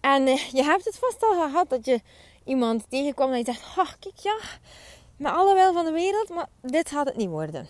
En 0.00 0.26
eh, 0.26 0.36
je 0.36 0.62
hebt 0.62 0.84
het 0.84 0.98
vast 0.98 1.22
al 1.22 1.32
gehad 1.32 1.68
dat 1.68 1.84
je 1.84 2.00
iemand 2.44 2.84
tegenkwam 2.88 3.30
en 3.30 3.38
je 3.38 3.44
zegt, 3.44 3.76
ach, 3.76 3.98
kijk 3.98 4.18
ja, 4.18 4.36
met 5.16 5.32
alle 5.32 5.54
wel 5.54 5.72
van 5.72 5.84
de 5.84 5.92
wereld, 5.92 6.28
maar 6.28 6.48
dit 6.60 6.90
gaat 6.90 7.06
het 7.06 7.16
niet 7.16 7.28
worden. 7.28 7.68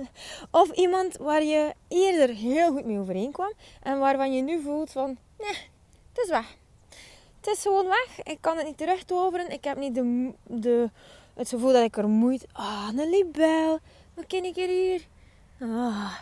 of 0.50 0.70
iemand 0.70 1.16
waar 1.16 1.42
je 1.42 1.74
eerder 1.88 2.34
heel 2.34 2.72
goed 2.72 2.84
mee 2.84 2.98
overeenkwam 2.98 3.52
en 3.82 3.98
waarvan 3.98 4.34
je 4.34 4.42
nu 4.42 4.62
voelt 4.62 4.90
van, 4.90 5.18
nee, 5.38 5.56
het 6.12 6.24
is 6.24 6.28
weg. 6.28 6.56
Het 7.44 7.56
is 7.56 7.62
gewoon 7.62 7.86
weg. 7.86 8.22
Ik 8.22 8.38
kan 8.40 8.56
het 8.56 8.66
niet 8.66 8.76
terugtoveren. 8.76 9.50
Ik 9.50 9.64
heb 9.64 9.76
niet 9.76 9.94
de, 9.94 10.32
de, 10.42 10.90
het 11.34 11.48
gevoel 11.48 11.72
dat 11.72 11.84
ik 11.84 11.96
er 11.96 12.08
moet. 12.08 12.46
Ah, 12.52 12.88
een 12.96 13.10
libel. 13.10 13.78
Wat 14.14 14.26
ken 14.26 14.44
ik 14.44 14.56
er 14.56 14.68
hier? 14.68 15.06
Oh, 15.60 16.12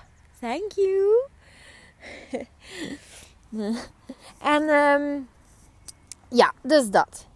thank 0.41 0.73
you. 0.73 1.29
en 4.53 4.63
um, 4.63 5.29
ja, 6.29 6.53
dus 6.63 6.91
dat. 6.91 7.27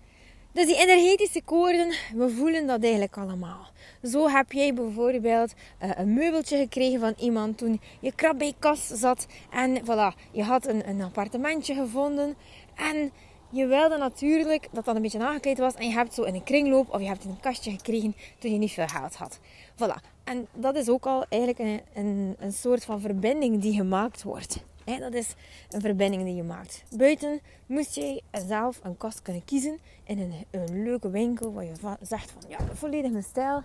Dus 0.52 0.66
die 0.66 0.76
energetische 0.76 1.42
koorden, 1.42 1.94
we 2.14 2.30
voelen 2.30 2.66
dat 2.66 2.82
eigenlijk 2.82 3.16
allemaal. 3.16 3.66
Zo 4.02 4.28
heb 4.28 4.52
jij 4.52 4.74
bijvoorbeeld 4.74 5.54
uh, 5.82 5.90
een 5.94 6.14
meubeltje 6.14 6.56
gekregen 6.56 7.00
van 7.00 7.14
iemand 7.18 7.58
toen 7.58 7.80
je 8.00 8.12
krap 8.14 8.38
bij 8.38 8.54
kas 8.58 8.86
zat. 8.86 9.26
En 9.50 9.80
voilà, 9.82 10.30
je 10.30 10.42
had 10.42 10.66
een, 10.66 10.88
een 10.88 11.02
appartementje 11.02 11.74
gevonden. 11.74 12.36
En 12.74 13.12
je 13.50 13.66
wilde 13.66 13.96
natuurlijk 13.96 14.68
dat 14.72 14.84
dat 14.84 14.96
een 14.96 15.02
beetje 15.02 15.24
aangekleed 15.24 15.58
was. 15.58 15.74
En 15.74 15.86
je 15.86 15.92
hebt 15.92 16.14
zo 16.14 16.22
in 16.22 16.34
een 16.34 16.44
kringloop 16.44 16.94
of 16.94 17.00
je 17.00 17.06
hebt 17.06 17.24
in 17.24 17.30
een 17.30 17.40
kastje 17.40 17.70
gekregen 17.70 18.16
toen 18.38 18.52
je 18.52 18.58
niet 18.58 18.72
veel 18.72 18.86
geld 18.86 19.14
had. 19.14 19.38
Voilà. 19.74 20.14
En 20.24 20.46
dat 20.54 20.76
is 20.76 20.88
ook 20.88 21.06
al 21.06 21.24
eigenlijk 21.28 21.62
een, 21.62 21.80
een, 22.04 22.36
een 22.38 22.52
soort 22.52 22.84
van 22.84 23.00
verbinding 23.00 23.60
die 23.60 23.74
gemaakt 23.74 24.22
wordt. 24.22 24.62
dat 24.84 25.14
is 25.14 25.34
een 25.70 25.80
verbinding 25.80 26.24
die 26.24 26.34
je 26.34 26.42
maakt. 26.42 26.82
Buiten 26.96 27.40
moest 27.66 27.94
je 27.94 28.22
zelf 28.46 28.80
een 28.82 28.96
kast 28.96 29.22
kunnen 29.22 29.44
kiezen 29.44 29.78
in 30.04 30.18
een, 30.18 30.34
een 30.50 30.82
leuke 30.82 31.10
winkel 31.10 31.52
waar 31.52 31.64
je 31.64 31.72
zegt 32.00 32.30
van 32.30 32.42
ja, 32.48 32.58
volledig 32.72 33.10
mijn 33.10 33.24
stijl. 33.24 33.62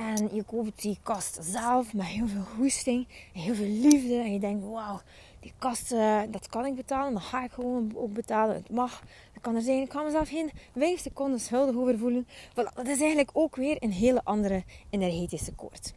En 0.00 0.28
je 0.34 0.42
koopt 0.42 0.82
die 0.82 0.98
kast 1.02 1.38
zelf 1.40 1.94
met 1.94 2.06
heel 2.06 2.28
veel 2.28 2.44
goesting 2.56 3.06
en 3.34 3.40
heel 3.40 3.54
veel 3.54 3.66
liefde. 3.66 4.14
En 4.14 4.32
je 4.32 4.38
denkt, 4.38 4.64
wauw, 4.64 5.00
die 5.40 5.52
kast, 5.58 5.92
uh, 5.92 6.20
dat 6.30 6.48
kan 6.48 6.66
ik 6.66 6.74
betalen. 6.74 7.12
Dat 7.12 7.22
ga 7.22 7.44
ik 7.44 7.52
gewoon 7.52 7.92
ook 7.94 8.12
betalen. 8.12 8.54
Het 8.54 8.70
mag. 8.70 9.02
Dat 9.32 9.42
kan 9.42 9.54
er 9.54 9.62
zijn. 9.62 9.82
Ik 9.82 9.92
ga 9.92 10.02
mezelf 10.02 10.28
geen 10.28 10.50
5 10.76 11.00
seconden 11.00 11.40
schuldig 11.40 11.76
over 11.76 11.98
voelen. 11.98 12.26
Voilà, 12.26 12.74
dat 12.74 12.86
is 12.86 13.00
eigenlijk 13.00 13.30
ook 13.32 13.56
weer 13.56 13.76
een 13.78 13.92
hele 13.92 14.20
andere 14.24 14.64
energetische 14.90 15.52
koord. 15.52 15.94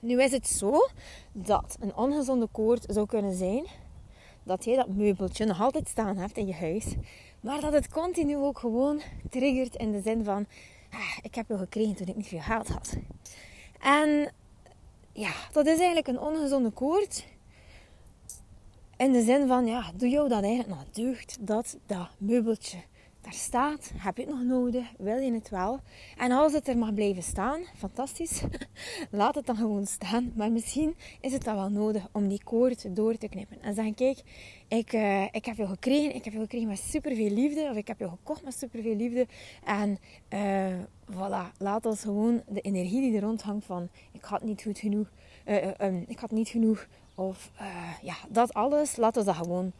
Nu 0.00 0.22
is 0.22 0.32
het 0.32 0.46
zo 0.46 0.88
dat 1.32 1.76
een 1.80 1.96
ongezonde 1.96 2.48
koord 2.52 2.84
zou 2.88 3.06
kunnen 3.06 3.34
zijn 3.34 3.66
dat 4.42 4.64
je 4.64 4.76
dat 4.76 4.88
meubeltje 4.88 5.44
nog 5.44 5.60
altijd 5.60 5.88
staan 5.88 6.16
hebt 6.16 6.36
in 6.36 6.46
je 6.46 6.54
huis. 6.54 6.94
Maar 7.40 7.60
dat 7.60 7.72
het 7.72 7.88
continu 7.88 8.36
ook 8.36 8.58
gewoon 8.58 9.00
triggert 9.30 9.76
in 9.76 9.92
de 9.92 10.00
zin 10.00 10.24
van... 10.24 10.46
Ah, 10.92 11.18
ik 11.22 11.34
heb 11.34 11.48
jou 11.48 11.60
gekregen 11.60 11.94
toen 11.94 12.06
ik 12.06 12.16
niet 12.16 12.26
veel 12.26 12.40
geld 12.40 12.68
had. 12.68 12.96
En 13.80 14.32
ja, 15.12 15.32
dat 15.52 15.66
is 15.66 15.76
eigenlijk 15.76 16.06
een 16.06 16.20
ongezonde 16.20 16.70
koord 16.70 17.24
in 18.96 19.12
de 19.12 19.22
zin 19.22 19.46
van, 19.46 19.66
ja, 19.66 19.92
doe 19.94 20.08
jou 20.08 20.28
dat 20.28 20.42
eigenlijk 20.42 20.74
nog 20.74 20.84
deugd 20.90 21.36
dat 21.40 21.76
dat 21.86 22.08
meubeltje 22.18 22.78
daar 23.22 23.32
staat? 23.32 23.92
Heb 23.96 24.16
je 24.16 24.22
het 24.22 24.32
nog 24.32 24.42
nodig? 24.42 24.86
Wil 24.98 25.16
je 25.16 25.32
het 25.32 25.48
wel? 25.48 25.80
En 26.16 26.30
als 26.30 26.52
het 26.52 26.68
er 26.68 26.78
mag 26.78 26.94
blijven 26.94 27.22
staan, 27.22 27.60
fantastisch. 27.76 28.42
Laat 29.10 29.34
het 29.34 29.46
dan 29.46 29.56
gewoon 29.56 29.86
staan. 29.86 30.32
Maar 30.36 30.52
misschien 30.52 30.96
is 31.20 31.32
het 31.32 31.44
dan 31.44 31.54
wel 31.54 31.70
nodig 31.70 32.08
om 32.12 32.28
die 32.28 32.42
koord 32.44 32.96
door 32.96 33.16
te 33.16 33.28
knippen. 33.28 33.62
En 33.62 33.74
zeggen, 33.74 33.94
kijk, 33.94 34.22
ik, 34.68 34.92
uh, 34.92 35.24
ik 35.24 35.44
heb 35.44 35.56
jou 35.56 35.68
gekregen. 35.68 36.14
Ik 36.14 36.24
heb 36.24 36.32
jou 36.32 36.44
gekregen 36.44 36.68
met 36.68 36.78
superveel 36.78 37.30
liefde. 37.30 37.68
Of 37.70 37.76
ik 37.76 37.86
heb 37.86 37.98
jou 37.98 38.10
gekocht 38.10 38.44
met 38.44 38.58
superveel 38.58 38.96
liefde. 38.96 39.26
En 39.64 39.98
uh, 40.30 40.72
voilà, 41.10 41.56
laat 41.58 41.86
ons 41.86 42.00
gewoon 42.00 42.42
de 42.48 42.60
energie 42.60 43.00
die 43.00 43.14
er 43.14 43.22
rond 43.22 43.42
hangt 43.42 43.64
van... 43.64 43.88
Ik 44.12 44.24
had 44.24 44.42
niet 44.42 44.62
goed 44.62 44.78
genoeg... 44.78 45.10
Uh, 45.46 45.70
um, 45.78 46.04
ik 46.06 46.18
had 46.18 46.30
niet 46.30 46.48
genoeg 46.48 46.86
of 47.14 47.50
ja, 48.02 48.14
dat 48.28 48.54
alles, 48.54 48.96
laat 48.96 49.16
we 49.16 49.24
dat 49.24 49.36
gewoon 49.36 49.72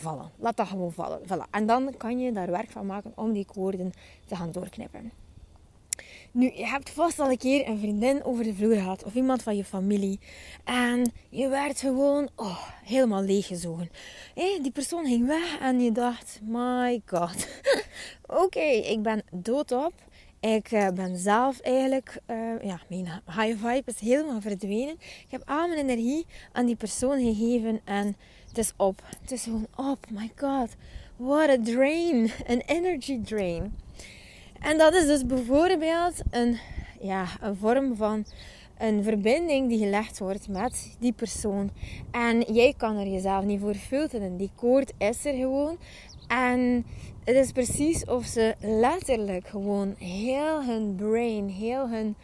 vallen. 0.00 0.30
Laat 0.36 0.56
dat 0.56 0.66
gewoon 0.66 0.92
vallen. 0.92 1.20
Voilà. 1.24 1.50
En 1.50 1.66
dan 1.66 1.94
kan 1.96 2.18
je 2.18 2.32
daar 2.32 2.50
werk 2.50 2.70
van 2.70 2.86
maken 2.86 3.12
om 3.14 3.32
die 3.32 3.44
koorden 3.44 3.92
te 4.26 4.36
gaan 4.36 4.52
doorknippen. 4.52 5.12
Nu, 6.32 6.52
je 6.54 6.66
hebt 6.66 6.90
vast 6.90 7.18
al 7.18 7.30
een 7.30 7.38
keer 7.38 7.68
een 7.68 7.78
vriendin 7.78 8.24
over 8.24 8.44
de 8.44 8.54
vloer 8.54 8.74
gehad 8.74 9.04
of 9.04 9.14
iemand 9.14 9.42
van 9.42 9.56
je 9.56 9.64
familie. 9.64 10.20
En 10.64 11.12
je 11.28 11.48
werd 11.48 11.80
gewoon 11.80 12.28
oh, 12.36 12.68
helemaal 12.84 13.22
leeggezogen. 13.22 13.90
Hey, 14.34 14.58
die 14.62 14.70
persoon 14.70 15.06
ging 15.06 15.26
weg 15.26 15.58
en 15.60 15.80
je 15.80 15.92
dacht, 15.92 16.40
my 16.42 17.02
god. 17.06 17.48
Oké, 18.44 18.60
ik 18.60 19.02
ben 19.02 19.22
doodop. 19.30 19.92
Ik 20.40 20.72
uh, 20.72 20.88
ben 20.88 21.16
zelf 21.16 21.60
eigenlijk, 21.60 22.20
uh, 22.26 22.62
ja, 22.62 22.80
mijn 22.88 23.22
high 23.26 23.66
vibe 23.66 23.82
is 23.84 23.98
helemaal 23.98 24.40
verdwenen. 24.40 24.94
Ik 25.00 25.26
heb 25.28 25.42
al 25.44 25.68
mijn 25.68 25.88
energie 25.88 26.26
aan 26.52 26.66
die 26.66 26.76
persoon 26.76 27.20
gegeven 27.20 27.80
en 27.84 28.16
het 28.48 28.58
is 28.58 28.72
op. 28.76 29.02
Het 29.20 29.32
is 29.32 29.42
gewoon 29.42 29.66
op. 29.76 29.98
My 30.10 30.30
god, 30.36 30.76
what 31.16 31.48
a 31.48 31.56
drain. 31.62 32.30
Een 32.46 32.62
energy 32.66 33.22
drain. 33.22 33.76
En 34.60 34.78
dat 34.78 34.94
is 34.94 35.06
dus 35.06 35.26
bijvoorbeeld 35.26 36.14
een, 36.30 36.58
ja, 37.00 37.26
een 37.40 37.56
vorm 37.56 37.96
van 37.96 38.24
een 38.78 39.02
verbinding 39.02 39.68
die 39.68 39.78
gelegd 39.78 40.18
wordt 40.18 40.48
met 40.48 40.96
die 40.98 41.12
persoon. 41.12 41.70
En 42.10 42.40
jij 42.40 42.74
kan 42.76 42.96
er 42.96 43.06
jezelf 43.06 43.44
niet 43.44 43.60
voor 43.60 43.74
filteren. 43.74 44.36
Die 44.36 44.50
koord 44.54 44.92
is 44.98 45.24
er 45.24 45.34
gewoon. 45.34 45.78
En 46.28 46.86
het 47.24 47.36
is 47.36 47.52
precies 47.52 48.04
of 48.04 48.24
ze 48.24 48.54
letterlijk 48.60 49.48
gewoon 49.48 49.94
heel 49.98 50.64
hun 50.64 50.94
brain, 50.94 51.48
heel 51.48 51.88
hun 51.88 52.16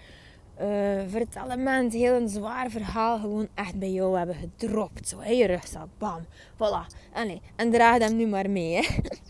uh, 0.61 1.01
vertellement, 1.07 1.93
heel 1.93 2.15
een 2.15 2.29
zwaar 2.29 2.71
verhaal 2.71 3.19
gewoon 3.19 3.49
echt 3.55 3.79
bij 3.79 3.91
jou 3.91 4.17
hebben 4.19 4.35
gedropt. 4.35 5.09
Zo 5.09 5.19
in 5.19 5.37
je 5.37 5.47
rugzak, 5.47 5.89
bam, 5.99 6.25
voilà. 6.55 6.97
Nee, 7.15 7.41
en 7.57 7.71
draag 7.71 7.99
hem 7.99 8.17
nu 8.17 8.27
maar 8.27 8.51
mee. 8.51 8.75
Hè. 8.75 8.83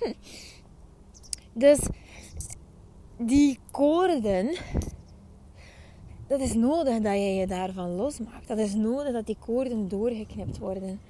dus 1.66 1.78
die 3.16 3.58
koorden, 3.70 4.56
dat 6.26 6.40
is 6.40 6.54
nodig 6.54 7.00
dat 7.00 7.12
je 7.12 7.34
je 7.34 7.46
daarvan 7.46 7.90
losmaakt. 7.90 8.48
Dat 8.48 8.58
is 8.58 8.74
nodig 8.74 9.12
dat 9.12 9.26
die 9.26 9.36
koorden 9.38 9.88
doorgeknipt 9.88 10.58
worden. 10.58 11.00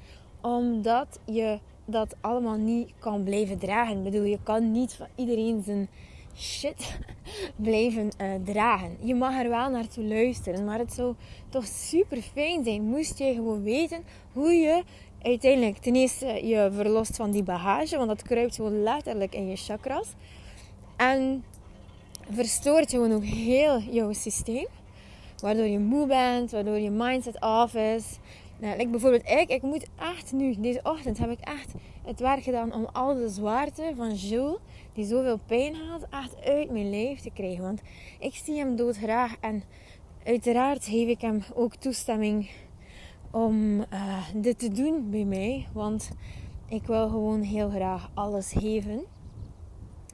Omdat 0.41 1.19
je 1.25 1.59
dat 1.85 2.15
allemaal 2.21 2.57
niet 2.57 2.93
kan 2.99 3.25
blijven 3.25 3.59
dragen. 3.59 3.97
Ik 3.97 4.03
bedoel, 4.03 4.23
je 4.25 4.39
kan 4.43 4.73
niet 4.73 4.93
van 4.93 5.07
iedereen 5.15 5.63
zijn 5.63 5.89
shit 6.37 6.99
blijven 7.57 8.11
uh, 8.21 8.35
dragen. 8.45 8.97
Je 9.01 9.15
mag 9.15 9.35
er 9.43 9.49
wel 9.49 9.71
naartoe 9.71 10.05
luisteren, 10.05 10.65
maar 10.65 10.79
het 10.79 10.93
zou 10.93 11.15
toch 11.49 11.67
super 11.67 12.23
fijn 12.23 12.65
zijn 12.65 12.83
moest 12.83 13.19
je 13.19 13.35
gewoon 13.35 13.63
weten 13.63 14.05
hoe 14.33 14.53
je 14.53 14.83
uiteindelijk 15.23 15.77
ten 15.77 15.95
eerste 15.95 16.47
je 16.47 16.71
verlost 16.75 17.17
van 17.17 17.31
die 17.31 17.43
bagage, 17.43 17.97
want 17.97 18.09
dat 18.09 18.23
kruipt 18.23 18.55
gewoon 18.55 18.83
letterlijk 18.83 19.35
in 19.35 19.49
je 19.49 19.57
chakras. 19.57 20.09
En 20.97 21.45
verstoort 22.31 22.91
gewoon 22.91 23.13
ook 23.13 23.25
heel 23.25 23.79
jouw 23.79 24.13
systeem. 24.13 24.67
Waardoor 25.41 25.67
je 25.67 25.79
moe 25.79 26.07
bent, 26.07 26.51
waardoor 26.51 26.79
je 26.79 26.91
mindset 26.91 27.41
off 27.41 27.75
is. 27.75 28.19
Nou, 28.59 28.77
like 28.77 28.91
bijvoorbeeld 28.91 29.29
ik, 29.29 29.49
ik 29.49 29.63
moet 29.63 29.87
echt 29.99 30.33
nu, 30.33 30.55
deze 30.59 30.81
ochtend 30.83 31.19
heb 31.19 31.31
ik 31.31 31.41
echt 31.41 31.73
het 32.05 32.21
werk 32.21 32.43
gedaan 32.43 32.75
om 32.75 32.89
al 32.93 33.15
de 33.15 33.29
zwaarte 33.29 33.93
van 33.97 34.15
Jules, 34.15 34.57
die 34.95 35.05
zoveel 35.05 35.39
pijn 35.47 35.75
had, 35.75 36.07
echt 36.11 36.45
uit 36.45 36.71
mijn 36.71 36.91
lijf 36.91 37.21
te 37.21 37.31
krijgen. 37.31 37.63
Want 37.63 37.81
ik 38.19 38.35
zie 38.35 38.59
hem 38.59 38.77
doodgraag 38.77 39.37
en 39.41 39.63
uiteraard 40.25 40.85
geef 40.85 41.09
ik 41.09 41.21
hem 41.21 41.43
ook 41.55 41.75
toestemming 41.75 42.51
om 43.31 43.79
uh, 43.79 44.29
dit 44.35 44.59
te 44.59 44.69
doen 44.69 45.11
bij 45.11 45.25
mij. 45.25 45.67
Want 45.73 46.11
ik 46.69 46.87
wil 46.87 47.09
gewoon 47.09 47.41
heel 47.41 47.71
graag 47.71 48.11
alles 48.15 48.53
geven. 48.53 49.05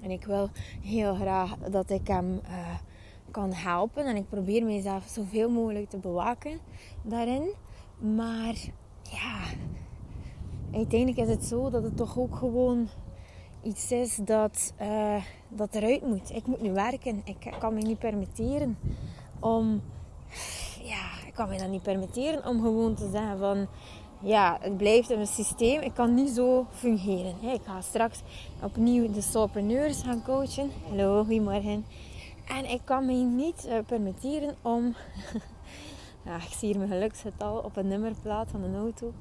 En 0.02 0.10
ik 0.10 0.24
wil 0.24 0.48
heel 0.82 1.14
graag 1.14 1.56
dat 1.56 1.90
ik 1.90 2.06
hem 2.06 2.40
uh, 2.44 2.74
kan 3.30 3.52
helpen. 3.52 4.06
En 4.06 4.16
ik 4.16 4.28
probeer 4.28 4.64
mezelf 4.64 5.04
zoveel 5.08 5.50
mogelijk 5.50 5.90
te 5.90 5.98
bewaken 5.98 6.58
daarin. 7.02 7.50
Maar 7.98 8.54
ja, 9.02 9.40
uiteindelijk 10.72 11.28
is 11.28 11.28
het 11.28 11.44
zo 11.44 11.70
dat 11.70 11.82
het 11.82 11.96
toch 11.96 12.18
ook 12.18 12.36
gewoon 12.36 12.88
iets 13.62 13.92
is 13.92 14.16
dat, 14.16 14.72
uh, 14.80 15.22
dat 15.48 15.74
eruit 15.74 16.06
moet. 16.06 16.30
Ik 16.30 16.46
moet 16.46 16.60
nu 16.60 16.72
werken. 16.72 17.22
Ik 17.24 17.52
kan 17.58 17.74
me 17.74 17.80
niet 17.80 17.98
permitteren 17.98 18.78
om... 19.40 19.82
Ja, 20.82 21.26
ik 21.26 21.34
kan 21.34 21.48
me 21.48 21.58
dat 21.58 21.68
niet 21.68 21.82
permitteren 21.82 22.46
om 22.46 22.60
gewoon 22.60 22.94
te 22.94 23.08
zeggen 23.12 23.38
van... 23.38 23.66
Ja, 24.22 24.58
het 24.60 24.76
blijft 24.76 25.10
in 25.10 25.16
mijn 25.16 25.28
systeem. 25.28 25.80
Ik 25.80 25.94
kan 25.94 26.14
niet 26.14 26.30
zo 26.30 26.66
fungeren. 26.70 27.42
Ik 27.42 27.60
ga 27.64 27.80
straks 27.80 28.22
opnieuw 28.62 29.12
de 29.12 29.20
solopreneurs 29.20 30.02
gaan 30.02 30.22
coachen. 30.22 30.70
Hallo, 30.88 31.24
goedemorgen. 31.24 31.84
En 32.48 32.70
ik 32.70 32.80
kan 32.84 33.06
me 33.06 33.12
niet 33.12 33.66
uh, 33.66 33.78
permitteren 33.86 34.56
om... 34.62 34.84
ja, 36.26 36.36
ik 36.36 36.52
zie 36.58 36.68
hier 36.68 36.78
mijn 36.78 36.90
geluksgetal 36.90 37.58
op 37.58 37.76
een 37.76 37.88
nummerplaat 37.88 38.48
van 38.50 38.62
een 38.62 38.76
auto 38.76 39.12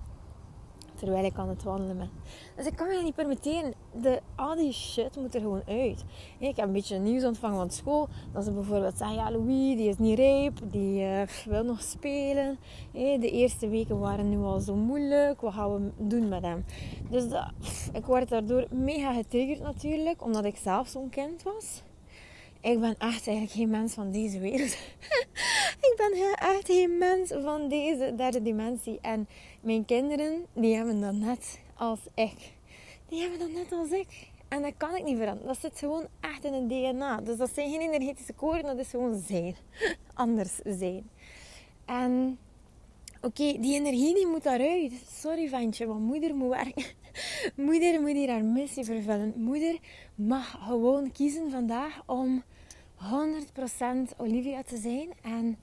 terwijl 1.00 1.25
ik 1.25 1.38
aan 1.38 1.50
het 1.50 1.63
wandelen 1.63 1.98
ben. 1.98 2.10
Dus 2.56 2.65
ik 2.65 2.75
kan 2.75 2.88
me 2.88 3.01
niet 3.03 3.15
permitteren. 3.15 3.74
De, 4.01 4.22
al 4.36 4.56
die 4.56 4.74
shit 4.74 5.15
moet 5.15 5.36
er 5.36 5.41
gewoon 5.41 5.63
uit. 5.68 6.03
Ik 6.38 6.56
heb 6.56 6.65
een 6.65 6.72
beetje 6.72 6.98
nieuws 6.98 7.24
ontvangen 7.24 7.58
van 7.58 7.72
school. 7.72 8.08
Dat 8.34 8.44
ze 8.44 8.51
bijvoorbeeld 8.51 8.98
zeggen, 8.98 9.15
ja 9.15 9.32
Louis, 9.32 9.77
die 9.77 9.89
is 9.89 9.98
niet 9.98 10.18
rijp. 10.18 10.60
Die 10.63 11.01
uh, 11.01 11.22
wil 11.46 11.63
nog 11.63 11.82
spelen. 11.82 12.58
De 12.91 13.32
eerste 13.32 13.70
weken 13.70 14.00
waren 14.00 14.29
nu 14.29 14.38
al 14.38 14.60
zo 14.60 14.75
moeilijk. 14.75 15.41
Wat 15.41 15.53
gaan 15.53 15.74
we 15.74 15.91
doen 15.98 16.27
met 16.27 16.44
hem? 16.44 16.65
Dus 17.10 17.24
ik 17.94 18.06
word 18.06 18.29
daardoor 18.29 18.68
mega 18.70 19.13
getriggerd 19.13 19.60
natuurlijk. 19.60 20.24
Omdat 20.24 20.46
ik 20.46 20.56
zelf 20.56 20.88
zo'n 20.88 21.10
kind 21.10 21.44
was. 21.44 21.82
Ik 22.62 22.79
ben 22.79 22.96
echt 22.98 23.27
eigenlijk 23.27 23.51
geen 23.51 23.70
mens 23.70 23.94
van 23.94 24.12
deze 24.12 24.39
wereld. 24.39 24.77
ik 25.80 25.94
ben 25.98 26.36
echt 26.36 26.66
geen 26.66 26.98
mens 26.98 27.32
van 27.42 27.68
deze 27.68 28.14
derde 28.16 28.42
dimensie. 28.42 29.00
En 29.02 29.28
mijn 29.62 29.86
kinderen, 29.86 30.46
die 30.54 30.76
hebben 30.76 31.02
dat 31.02 31.14
net 31.14 31.60
als 31.76 32.00
ik. 32.14 32.52
Die 33.08 33.22
hebben 33.22 33.40
dat 33.40 33.52
net 33.52 33.72
als 33.72 33.90
ik. 33.90 34.28
En 34.48 34.62
dat 34.62 34.74
kan 34.78 34.96
ik 34.96 35.04
niet 35.04 35.18
veranderen. 35.18 35.48
Dat 35.48 35.60
zit 35.60 35.80
gewoon 35.80 36.08
echt 36.20 36.44
in 36.44 36.54
het 36.54 36.70
DNA. 36.70 37.22
Dus 37.22 37.38
dat 37.38 37.50
zijn 37.54 37.72
geen 37.72 37.82
energetische 37.82 38.34
koorden, 38.34 38.64
dat 38.64 38.86
is 38.86 38.90
gewoon 38.90 39.24
zijn. 39.28 39.56
Anders 40.14 40.60
zijn. 40.64 41.10
En 41.86 42.40
oké, 43.22 43.58
die 43.60 43.74
energie 43.74 44.14
die 44.14 44.28
moet 44.28 44.44
daaruit. 44.44 44.94
Sorry 45.12 45.48
ventje, 45.48 45.86
want 45.86 46.00
moeder 46.00 46.36
moet 46.36 46.50
werken. 46.50 46.84
Moeder 47.56 48.02
moet 48.02 48.12
hier 48.12 48.30
haar 48.30 48.44
missie 48.44 48.84
vervullen. 48.84 49.34
Moeder 49.36 49.78
mag 50.16 50.60
gewoon 50.68 51.12
kiezen 51.12 51.52
vandaag 51.52 52.02
om 52.06 52.44
100% 53.00 54.18
Olivia 54.18 54.63
te 54.63 54.77
zijn 54.77 55.10
en 55.22 55.58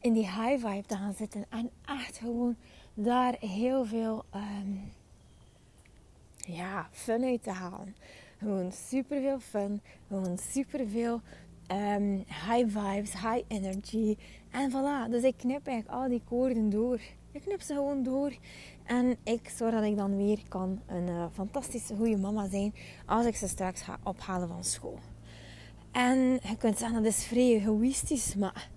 in 0.00 0.12
die 0.12 0.26
high 0.26 0.66
vibe 0.66 0.86
te 0.86 0.96
gaan 0.96 1.14
zitten. 1.14 1.44
En 1.48 1.70
echt 1.84 2.18
gewoon 2.18 2.56
daar 2.94 3.36
heel 3.40 3.84
veel 3.84 4.24
um, 4.34 4.92
ja, 6.38 6.88
fun 6.92 7.24
uit 7.24 7.42
te 7.42 7.50
halen. 7.50 7.96
Gewoon 8.38 8.72
super 8.72 9.20
veel 9.20 9.40
fun. 9.40 9.80
Gewoon 10.08 10.38
super 10.38 10.88
veel 10.88 11.20
um, 11.72 12.24
high 12.26 12.66
vibes, 12.66 13.12
high 13.12 13.42
energy. 13.48 14.16
En 14.50 14.70
voilà. 14.70 15.10
Dus 15.10 15.22
ik 15.22 15.34
knip 15.36 15.66
eigenlijk 15.66 16.02
al 16.02 16.08
die 16.08 16.22
koorden 16.24 16.70
door. 16.70 17.00
Ik 17.32 17.42
knip 17.42 17.60
ze 17.60 17.74
gewoon 17.74 18.02
door. 18.02 18.32
En 18.84 19.16
ik 19.22 19.48
zorg 19.48 19.74
dat 19.74 19.84
ik 19.84 19.96
dan 19.96 20.16
weer 20.16 20.38
kan 20.48 20.80
een 20.86 21.08
uh, 21.08 21.24
fantastische 21.32 21.96
goede 21.96 22.16
mama 22.16 22.48
zijn 22.48 22.74
als 23.06 23.26
ik 23.26 23.36
ze 23.36 23.48
straks 23.48 23.82
ga 23.82 23.98
ophalen 24.02 24.48
van 24.48 24.64
school. 24.64 24.98
En 25.98 26.32
je 26.32 26.56
kunt 26.58 26.78
zeggen 26.78 27.02
dat 27.02 27.12
is 27.12 27.24
vrij 27.24 27.54
egoïstisch, 27.54 28.34
maar 28.34 28.68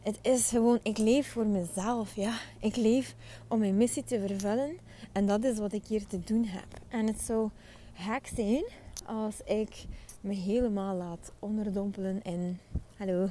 het 0.00 0.18
is 0.22 0.48
gewoon, 0.48 0.78
ik 0.82 0.98
leef 0.98 1.30
voor 1.30 1.46
mezelf. 1.46 2.16
Ja. 2.16 2.38
Ik 2.60 2.76
leef 2.76 3.14
om 3.48 3.58
mijn 3.58 3.76
missie 3.76 4.04
te 4.04 4.24
vervullen. 4.26 4.78
En 5.12 5.26
dat 5.26 5.44
is 5.44 5.58
wat 5.58 5.72
ik 5.72 5.86
hier 5.86 6.06
te 6.06 6.20
doen 6.24 6.44
heb. 6.44 6.66
En 6.88 7.06
het 7.06 7.20
zou 7.20 7.50
gek 7.94 8.30
zijn 8.34 8.64
als 9.06 9.40
ik 9.44 9.84
me 10.20 10.34
helemaal 10.34 10.96
laat 10.96 11.32
onderdompelen 11.38 12.22
in, 12.22 12.58
hallo, 12.96 13.28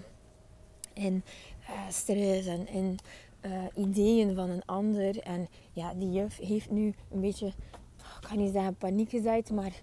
in 0.93 1.23
uh, 1.69 1.89
stress 1.89 2.47
en 2.47 2.67
in 2.67 2.97
uh, 3.45 3.51
ideeën 3.75 4.35
van 4.35 4.49
een 4.49 4.65
ander. 4.65 5.19
En 5.19 5.47
ja, 5.73 5.93
die 5.93 6.11
juf 6.11 6.37
heeft 6.37 6.69
nu 6.69 6.93
een 7.11 7.21
beetje, 7.21 7.47
ik 7.47 8.27
kan 8.29 8.37
niet 8.37 8.53
zeggen 8.53 8.75
paniek 8.75 9.09
gezet, 9.09 9.51
maar 9.51 9.81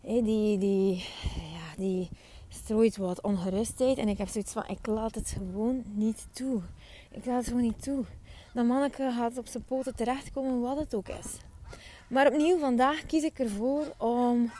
die, 0.00 0.58
die, 0.58 1.04
ja, 1.34 1.76
die 1.76 2.08
strooit 2.52 2.96
wat 2.96 3.20
ongerustheid. 3.20 3.98
En 3.98 4.08
ik 4.08 4.18
heb 4.18 4.28
zoiets 4.28 4.52
van, 4.52 4.64
ik 4.66 4.86
laat 4.86 5.14
het 5.14 5.28
gewoon 5.28 5.82
niet 5.94 6.26
toe. 6.32 6.60
Ik 7.10 7.24
laat 7.24 7.36
het 7.36 7.46
gewoon 7.46 7.62
niet 7.62 7.82
toe. 7.82 8.04
Dat 8.54 8.66
manneke 8.66 9.12
gaat 9.16 9.38
op 9.38 9.46
zijn 9.46 9.64
poten 9.64 9.94
terechtkomen, 9.94 10.60
wat 10.60 10.78
het 10.78 10.94
ook 10.94 11.08
is. 11.08 11.38
Maar 12.08 12.26
opnieuw, 12.26 12.58
vandaag 12.58 13.06
kies 13.06 13.22
ik 13.22 13.38
ervoor 13.38 13.94
om 13.98 14.50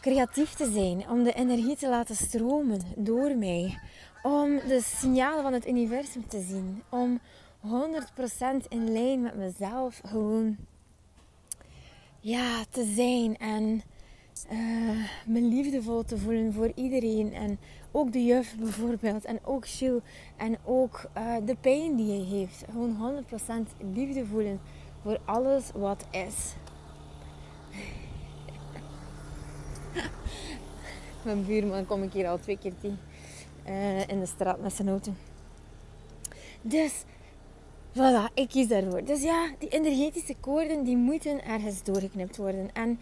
creatief 0.00 0.54
te 0.54 0.70
zijn. 0.72 1.08
Om 1.08 1.22
de 1.22 1.32
energie 1.32 1.76
te 1.76 1.88
laten 1.88 2.16
stromen 2.16 2.80
door 2.96 3.36
mij. 3.36 3.78
Om 4.22 4.56
de 4.68 4.80
signalen 4.84 5.42
van 5.42 5.52
het 5.52 5.66
universum 5.66 6.28
te 6.28 6.40
zien. 6.40 6.82
Om 6.88 7.20
100% 7.66 7.68
in 8.68 8.92
lijn 8.92 9.20
met 9.22 9.36
mezelf 9.36 10.00
gewoon 10.04 10.56
ja, 12.20 12.64
te 12.70 12.92
zijn. 12.94 13.36
En 13.36 13.82
uh, 14.52 15.04
me 15.26 15.40
liefdevol 15.40 16.04
te 16.04 16.18
voelen 16.18 16.52
voor 16.52 16.72
iedereen. 16.74 17.32
En 17.32 17.58
ook 17.90 18.12
de 18.12 18.24
juf 18.24 18.54
bijvoorbeeld. 18.58 19.24
En 19.24 19.38
ook 19.44 19.66
Gilles. 19.68 20.02
En 20.36 20.56
ook 20.64 21.10
uh, 21.16 21.36
de 21.44 21.56
pijn 21.60 21.96
die 21.96 22.10
hij 22.10 22.38
heeft. 22.38 22.64
Gewoon 22.70 23.24
100% 23.82 23.86
liefde 23.94 24.26
voelen 24.26 24.60
voor 25.02 25.20
alles 25.24 25.70
wat 25.74 26.06
is. 26.10 26.54
Mijn 31.24 31.44
buurman 31.46 31.86
kom 31.86 32.02
ik 32.02 32.12
hier 32.12 32.28
al 32.28 32.38
twee 32.38 32.58
keer 32.58 32.72
tegen. 32.80 32.98
Uh, 33.68 34.08
in 34.08 34.20
de 34.20 34.26
straat 34.26 34.60
met 34.60 34.72
zijn 34.72 34.88
auto. 34.88 35.12
Dus, 36.62 37.04
voilà, 37.92 38.32
ik 38.34 38.48
kies 38.48 38.68
daarvoor. 38.68 39.04
Dus 39.04 39.22
ja, 39.22 39.50
die 39.58 39.68
energetische 39.68 40.34
koorden 40.40 40.84
die 40.84 40.96
moeten 40.96 41.44
ergens 41.44 41.82
doorgeknipt 41.82 42.36
worden. 42.36 42.70
En 42.72 42.98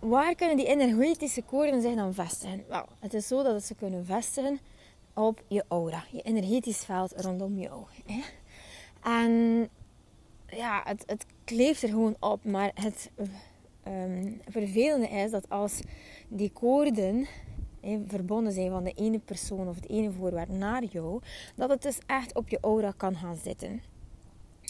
waar 0.00 0.34
kunnen 0.34 0.56
die 0.56 0.66
energetische 0.66 1.42
koorden 1.42 1.82
zich 1.82 1.94
dan 1.94 2.14
vestigen? 2.14 2.64
Wel, 2.68 2.86
het 2.98 3.14
is 3.14 3.26
zo 3.26 3.42
dat 3.42 3.64
ze 3.64 3.74
kunnen 3.74 4.04
vestigen 4.04 4.58
op 5.14 5.42
je 5.48 5.64
aura, 5.68 6.04
je 6.10 6.22
energetisch 6.22 6.84
veld 6.84 7.12
rondom 7.16 7.58
jou. 7.58 7.84
En 9.02 9.68
ja, 10.46 10.82
het, 10.84 11.02
het 11.06 11.26
kleeft 11.44 11.82
er 11.82 11.88
gewoon 11.88 12.16
op, 12.20 12.44
maar 12.44 12.70
het 12.74 13.10
um, 13.88 14.40
vervelende 14.48 15.08
is 15.08 15.30
dat 15.30 15.48
als 15.48 15.80
die 16.28 16.50
koorden 16.50 17.26
verbonden 18.06 18.52
zijn 18.52 18.70
van 18.70 18.84
de 18.84 18.92
ene 18.92 19.18
persoon 19.18 19.68
of 19.68 19.74
het 19.74 19.88
ene 19.88 20.10
voorwerp 20.10 20.48
naar 20.48 20.84
jou, 20.84 21.20
dat 21.54 21.70
het 21.70 21.82
dus 21.82 21.98
echt 22.06 22.34
op 22.34 22.48
je 22.48 22.58
aura 22.60 22.92
kan 22.96 23.16
gaan 23.16 23.36
zitten. 23.36 23.82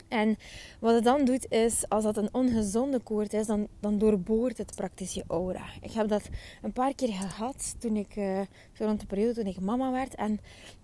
En 0.08 0.36
wat 0.80 0.94
het 0.94 1.04
dan 1.04 1.24
doet 1.24 1.50
is, 1.50 1.88
als 1.88 2.04
dat 2.04 2.16
een 2.16 2.34
ongezonde 2.34 2.98
koord 2.98 3.32
is, 3.32 3.46
dan, 3.46 3.68
dan 3.80 3.98
doorboort 3.98 4.58
het 4.58 4.74
praktisch 4.74 5.14
je 5.14 5.24
aura. 5.26 5.64
Ik 5.80 5.92
heb 5.92 6.08
dat 6.08 6.28
een 6.62 6.72
paar 6.72 6.94
keer 6.94 7.12
gehad 7.12 7.74
toen 7.78 7.96
ik, 7.96 8.16
uh, 8.16 8.40
rond 8.74 9.00
de 9.00 9.06
periode 9.06 9.34
toen 9.34 9.46
ik 9.46 9.60
mama 9.60 9.90
werd. 9.90 10.14
En 10.14 10.40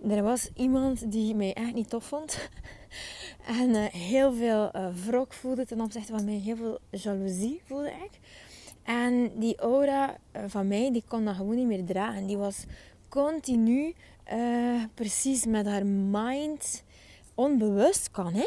er 0.08 0.22
was 0.22 0.50
iemand 0.54 1.12
die 1.12 1.35
mij 1.35 1.52
echt 1.52 1.74
niet 1.74 1.90
tof 1.90 2.04
vond. 2.04 2.48
en 3.61 3.68
uh, 3.68 3.85
heel 3.85 4.32
veel 4.32 4.70
uh, 4.76 4.87
wrok 5.06 5.32
voelde 5.32 5.66
ten 5.66 5.80
opzichte 5.80 6.12
van 6.12 6.24
mij. 6.24 6.35
Heel 6.35 6.56
veel 6.56 6.78
jaloezie 6.90 7.61
voelde 7.64 7.90
ik. 7.90 8.11
En 8.82 9.30
die 9.38 9.58
aura 9.58 10.16
van 10.46 10.68
mij, 10.68 10.92
die 10.92 11.04
kon 11.08 11.24
dat 11.24 11.35
gewoon 11.35 11.56
niet 11.56 11.66
meer 11.66 11.85
dragen. 11.85 12.26
Die 12.26 12.37
was 12.37 12.64
continu 13.08 13.94
precies 14.94 15.46
met 15.46 15.66
haar 15.66 15.87
mind 15.87 16.82
onbewust 17.35 18.11
kan, 18.11 18.35
hè 18.35 18.46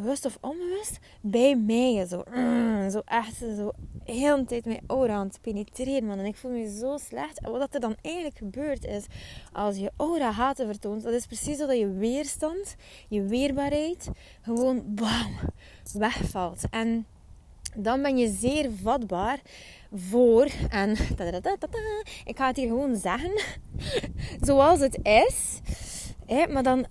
bewust 0.00 0.24
of 0.24 0.38
onbewust, 0.40 0.98
bij 1.20 1.56
mij. 1.56 2.06
Zo, 2.06 2.22
mm, 2.34 2.90
zo 2.90 3.02
echt, 3.04 3.36
zo 3.36 3.72
heel 4.04 4.36
de 4.36 4.44
tijd 4.44 4.64
mijn 4.64 4.80
aura 4.86 5.14
aan 5.14 5.26
het 5.26 5.38
penetreren, 5.40 6.06
man. 6.06 6.18
En 6.18 6.24
ik 6.24 6.36
voel 6.36 6.50
me 6.50 6.78
zo 6.78 6.96
slecht. 6.96 7.40
En 7.40 7.50
wat 7.50 7.74
er 7.74 7.80
dan 7.80 7.96
eigenlijk 8.02 8.36
gebeurt 8.36 8.84
is, 8.84 9.04
als 9.52 9.76
je 9.76 9.92
aura 9.96 10.30
haten 10.30 10.66
vertoont, 10.66 11.02
dat 11.02 11.12
is 11.12 11.26
precies 11.26 11.58
dat 11.58 11.78
je 11.78 11.92
weerstand, 11.92 12.76
je 13.08 13.22
weerbaarheid, 13.22 14.08
gewoon 14.42 14.82
bam, 14.86 15.36
wegvalt. 15.92 16.62
En 16.70 17.06
dan 17.74 18.02
ben 18.02 18.18
je 18.18 18.28
zeer 18.28 18.70
vatbaar 18.82 19.40
voor, 19.92 20.50
en 20.70 20.90
ik 22.24 22.36
ga 22.36 22.46
het 22.46 22.56
hier 22.56 22.68
gewoon 22.68 22.96
zeggen, 22.96 23.42
zoals 24.48 24.80
het 24.80 24.98
is. 25.02 25.60
Maar 26.48 26.62
dan 26.62 26.86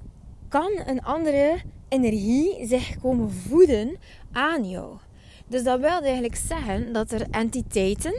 kan 0.47 0.71
een 0.85 1.01
andere 1.03 1.61
energie 1.95 2.67
zich 2.67 2.99
komen 3.01 3.31
voeden 3.31 3.97
aan 4.31 4.69
jou. 4.69 4.97
Dus 5.47 5.63
dat 5.63 5.79
wil 5.79 6.01
eigenlijk 6.01 6.35
zeggen 6.35 6.93
dat 6.93 7.11
er 7.11 7.27
entiteiten, 7.31 8.13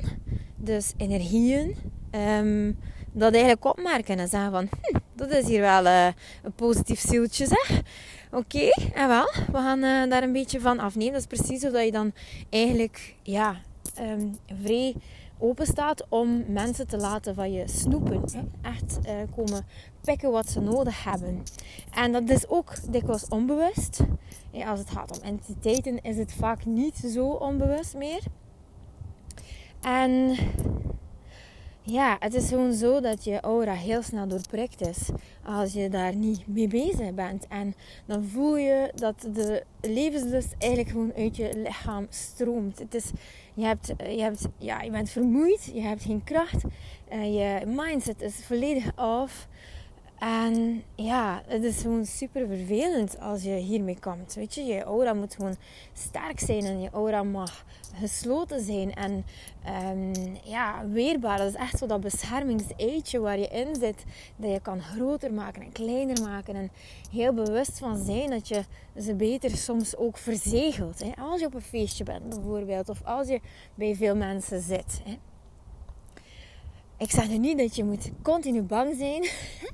dus 0.56 0.92
energieën, 0.96 1.76
um, 2.10 2.78
dat 3.12 3.32
eigenlijk 3.32 3.64
opmerken 3.64 4.18
en 4.18 4.28
zeggen 4.28 4.50
van, 4.50 4.68
hm, 4.82 4.98
dat 5.14 5.30
is 5.30 5.46
hier 5.46 5.60
wel 5.60 5.84
uh, 5.84 6.06
een 6.42 6.52
positief 6.54 7.00
zieltje 7.00 7.46
zeg. 7.46 7.82
Oké, 8.30 8.68
en 8.94 9.08
wel, 9.08 9.32
we 9.52 9.58
gaan 9.58 9.84
uh, 9.84 10.10
daar 10.10 10.22
een 10.22 10.32
beetje 10.32 10.60
van 10.60 10.78
afnemen. 10.78 11.12
Dat 11.12 11.26
is 11.30 11.38
precies 11.38 11.60
zodat 11.60 11.84
je 11.84 11.92
dan 11.92 12.12
eigenlijk, 12.50 13.14
ja, 13.22 13.56
um, 14.00 14.36
vrij 14.62 14.94
open 15.38 15.66
staat 15.66 16.06
om 16.08 16.44
mensen 16.48 16.86
te 16.86 16.96
laten 16.96 17.34
van 17.34 17.52
je 17.52 17.68
snoepen. 17.68 18.22
Echt 18.62 18.98
uh, 19.06 19.12
komen 19.36 19.66
pikken 20.00 20.30
wat 20.30 20.48
ze 20.48 20.60
nodig 20.60 21.04
hebben. 21.04 21.42
En 21.94 22.12
dat 22.12 22.28
is 22.28 22.48
ook 22.48 22.92
dikwijls 22.92 23.28
onbewust. 23.28 24.00
Ja, 24.50 24.70
als 24.70 24.78
het 24.78 24.90
gaat 24.90 25.18
om 25.18 25.24
entiteiten 25.24 26.02
is 26.02 26.16
het 26.16 26.32
vaak 26.32 26.64
niet 26.64 26.96
zo 26.96 27.28
onbewust 27.28 27.96
meer. 27.96 28.22
En 29.80 30.36
ja, 31.86 32.16
het 32.18 32.34
is 32.34 32.48
gewoon 32.48 32.72
zo 32.72 33.00
dat 33.00 33.24
je 33.24 33.40
aura 33.40 33.72
heel 33.72 34.02
snel 34.02 34.28
doorprikt 34.28 34.80
is 34.80 35.08
als 35.44 35.72
je 35.72 35.88
daar 35.88 36.14
niet 36.14 36.46
mee 36.46 36.68
bezig 36.68 37.14
bent. 37.14 37.46
En 37.48 37.74
dan 38.06 38.24
voel 38.24 38.56
je 38.56 38.90
dat 38.94 39.28
de 39.32 39.62
levenslust 39.80 40.54
eigenlijk 40.58 40.90
gewoon 40.90 41.12
uit 41.16 41.36
je 41.36 41.50
lichaam 41.56 42.06
stroomt. 42.10 42.78
Het 42.78 42.94
is, 42.94 43.10
je, 43.54 43.64
hebt, 43.64 43.86
je, 43.98 44.20
hebt, 44.20 44.48
ja, 44.58 44.82
je 44.82 44.90
bent 44.90 45.10
vermoeid, 45.10 45.70
je 45.74 45.80
hebt 45.80 46.02
geen 46.02 46.24
kracht, 46.24 46.64
uh, 47.12 47.34
je 47.34 47.66
mindset 47.66 48.20
is 48.22 48.34
volledig 48.34 48.92
af. 48.94 49.48
En 50.18 50.82
ja, 50.94 51.42
het 51.46 51.62
is 51.62 51.80
gewoon 51.80 52.06
super 52.06 52.46
vervelend 52.46 53.20
als 53.20 53.42
je 53.42 53.54
hiermee 53.54 53.98
komt. 54.00 54.34
Weet 54.34 54.54
je, 54.54 54.62
je 54.62 54.82
aura 54.82 55.14
moet 55.14 55.34
gewoon 55.34 55.56
sterk 55.92 56.40
zijn 56.40 56.64
en 56.64 56.80
je 56.80 56.90
aura 56.90 57.22
mag 57.22 57.64
gesloten 57.94 58.60
zijn 58.60 58.94
en 58.94 59.24
um, 59.92 60.36
ja, 60.44 60.86
weerbaar. 60.88 61.38
Dat 61.38 61.48
is 61.48 61.54
echt 61.54 61.78
zo 61.78 61.86
dat 61.86 62.00
beschermingseitje 62.00 63.18
waar 63.18 63.38
je 63.38 63.48
in 63.48 63.74
zit, 63.74 64.04
dat 64.36 64.50
je 64.50 64.60
kan 64.60 64.80
groter 64.80 65.32
maken 65.32 65.62
en 65.62 65.72
kleiner 65.72 66.22
maken. 66.22 66.54
En 66.54 66.70
heel 67.10 67.32
bewust 67.32 67.78
van 67.78 68.04
zijn 68.04 68.30
dat 68.30 68.48
je 68.48 68.64
ze 68.98 69.14
beter 69.14 69.56
soms 69.56 69.96
ook 69.96 70.18
verzegelt. 70.18 71.02
Hè? 71.02 71.12
Als 71.22 71.40
je 71.40 71.46
op 71.46 71.54
een 71.54 71.62
feestje 71.62 72.04
bent 72.04 72.28
bijvoorbeeld, 72.28 72.88
of 72.88 73.04
als 73.04 73.28
je 73.28 73.40
bij 73.74 73.94
veel 73.94 74.16
mensen 74.16 74.60
zit. 74.60 75.00
Hè? 75.04 75.18
Ik 76.98 77.10
zeg 77.10 77.28
nu 77.28 77.38
niet 77.38 77.58
dat 77.58 77.76
je 77.76 77.84
moet 77.84 78.10
continu 78.22 78.62
bang 78.62 78.96
zijn 78.96 79.24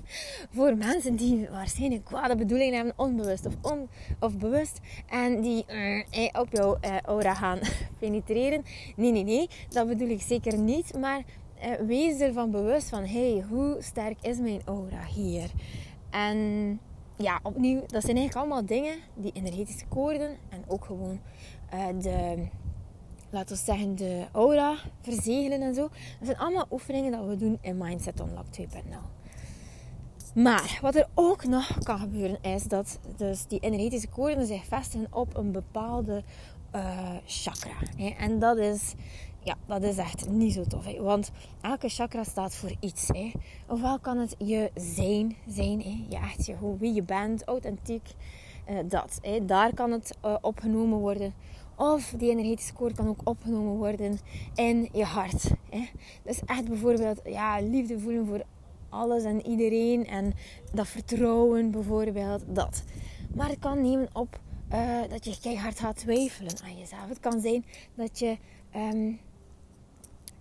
voor 0.55 0.77
mensen 0.77 1.17
die 1.17 1.49
waarschijnlijk 1.51 2.05
kwade 2.05 2.37
bedoelingen 2.37 2.75
hebben, 2.75 2.95
onbewust 2.97 3.47
of, 3.47 3.55
on, 3.63 3.89
of 4.21 4.37
bewust, 4.37 4.81
en 5.09 5.41
die 5.41 5.65
uh, 5.69 6.29
op 6.33 6.49
jouw 6.51 6.79
uh, 6.85 7.01
aura 7.01 7.35
gaan 7.35 7.59
penetreren. 8.01 8.65
Nee, 8.97 9.13
nee, 9.13 9.25
nee, 9.25 9.49
dat 9.69 9.89
bedoel 9.89 10.09
ik 10.09 10.21
zeker 10.21 10.59
niet. 10.59 10.99
Maar 10.99 11.23
uh, 11.65 11.87
wees 11.87 12.21
ervan 12.21 12.51
bewust 12.51 12.89
van, 12.89 13.05
hey, 13.05 13.45
hoe 13.49 13.77
sterk 13.81 14.17
is 14.21 14.39
mijn 14.39 14.61
aura 14.65 15.05
hier? 15.05 15.51
En 16.11 16.81
ja, 17.17 17.41
opnieuw, 17.43 17.81
dat 17.87 18.05
zijn 18.05 18.17
eigenlijk 18.17 18.37
allemaal 18.37 18.67
dingen 18.67 18.95
die 19.15 19.33
energetische 19.33 19.87
koorden 19.87 20.37
en 20.49 20.65
ook 20.67 20.85
gewoon 20.85 21.21
de 21.99 22.49
laten 23.33 23.57
we 23.57 23.63
zeggen, 23.63 23.97
de 23.97 24.27
aura 24.33 24.77
verzegelen 25.01 25.63
en 25.63 25.75
zo. 25.75 25.81
Dat 26.19 26.27
zijn 26.27 26.39
allemaal 26.39 26.67
oefeningen 26.71 27.13
dat 27.13 27.27
we 27.27 27.37
doen 27.37 27.59
in 27.61 27.77
Mindset 27.79 28.21
Unlock 28.21 28.47
2.0. 28.61 28.67
Maar 30.35 30.79
wat 30.81 30.95
er 30.95 31.09
ook 31.15 31.45
nog 31.45 31.79
kan 31.83 31.99
gebeuren 31.99 32.43
is 32.43 32.63
dat 32.63 32.99
dus 33.17 33.47
die 33.47 33.61
energetische 33.61 34.09
koorden 34.09 34.47
zich 34.47 34.65
vestigen 34.65 35.07
op 35.11 35.37
een 35.37 35.53
bepaalde 35.53 36.23
uh, 36.75 37.09
chakra. 37.27 37.75
Hè. 37.97 38.09
En 38.09 38.39
dat 38.39 38.57
is, 38.57 38.95
ja, 39.43 39.55
dat 39.67 39.83
is 39.83 39.97
echt 39.97 40.29
niet 40.29 40.53
zo 40.53 40.65
tof. 40.65 40.85
Hè. 40.85 41.03
Want 41.03 41.31
elke 41.61 41.89
chakra 41.89 42.25
staat 42.25 42.55
voor 42.55 42.73
iets. 42.81 43.09
Hè. 43.09 43.33
Ofwel 43.67 43.99
kan 43.99 44.19
het 44.19 44.35
je 44.39 44.71
zijn 44.75 45.37
zijn, 45.47 45.81
hè. 45.83 46.05
Je 46.09 46.17
echt 46.17 46.47
je, 46.47 46.77
wie 46.79 46.95
je 46.95 47.03
bent, 47.03 47.45
authentiek. 47.45 48.09
Uh, 48.71 48.79
dat. 48.85 49.19
Hè. 49.23 49.45
Daar 49.45 49.75
kan 49.75 49.91
het 49.91 50.17
uh, 50.25 50.37
opgenomen 50.41 50.99
worden. 50.99 51.35
Of 51.77 52.15
die 52.17 52.31
energetische 52.31 52.73
koord 52.73 52.95
kan 52.95 53.09
ook 53.09 53.21
opgenomen 53.25 53.77
worden 53.77 54.19
in 54.55 54.89
je 54.93 55.05
hart. 55.05 55.51
Hè? 55.71 55.89
Dus 56.23 56.41
echt 56.47 56.69
bijvoorbeeld 56.69 57.21
ja, 57.25 57.61
liefde 57.61 57.99
voelen 57.99 58.27
voor 58.27 58.43
alles 58.89 59.25
en 59.25 59.47
iedereen. 59.47 60.07
En 60.07 60.33
dat 60.73 60.89
vertrouwen 60.89 61.71
bijvoorbeeld. 61.71 62.43
Dat. 62.47 62.83
Maar 63.35 63.49
het 63.49 63.59
kan 63.59 63.83
nemen 63.83 64.09
op 64.13 64.41
uh, 64.73 65.01
dat 65.09 65.25
je 65.25 65.41
keihard 65.41 65.79
gaat 65.79 65.97
twijfelen 65.97 66.63
aan 66.65 66.79
jezelf. 66.79 67.09
Het 67.09 67.21
kan 67.21 67.41
zijn 67.41 67.65
dat 67.95 68.19
je 68.19 68.37
um, 68.77 69.19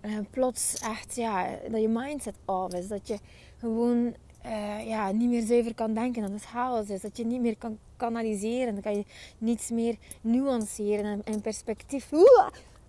uh, 0.02 0.18
plots 0.30 0.74
echt, 0.74 1.14
ja, 1.16 1.48
dat 1.70 1.80
je 1.80 1.88
mindset 1.88 2.34
off 2.44 2.74
is. 2.74 2.88
Dat 2.88 3.08
je 3.08 3.18
gewoon 3.58 4.14
uh, 4.46 4.86
ja, 4.86 5.10
niet 5.10 5.28
meer 5.28 5.46
zuiver 5.46 5.74
kan 5.74 5.94
denken. 5.94 6.22
Dat 6.22 6.30
het 6.30 6.44
chaos 6.44 6.88
is. 6.88 7.00
Dat 7.00 7.16
je 7.16 7.26
niet 7.26 7.40
meer 7.40 7.56
kan 7.58 7.78
kanaliseren. 8.02 8.72
Dan 8.72 8.82
kan 8.82 8.96
je 8.96 9.04
niets 9.38 9.70
meer 9.70 9.96
nuanceren 10.20 11.24
en, 11.24 11.40
perspectief 11.40 12.10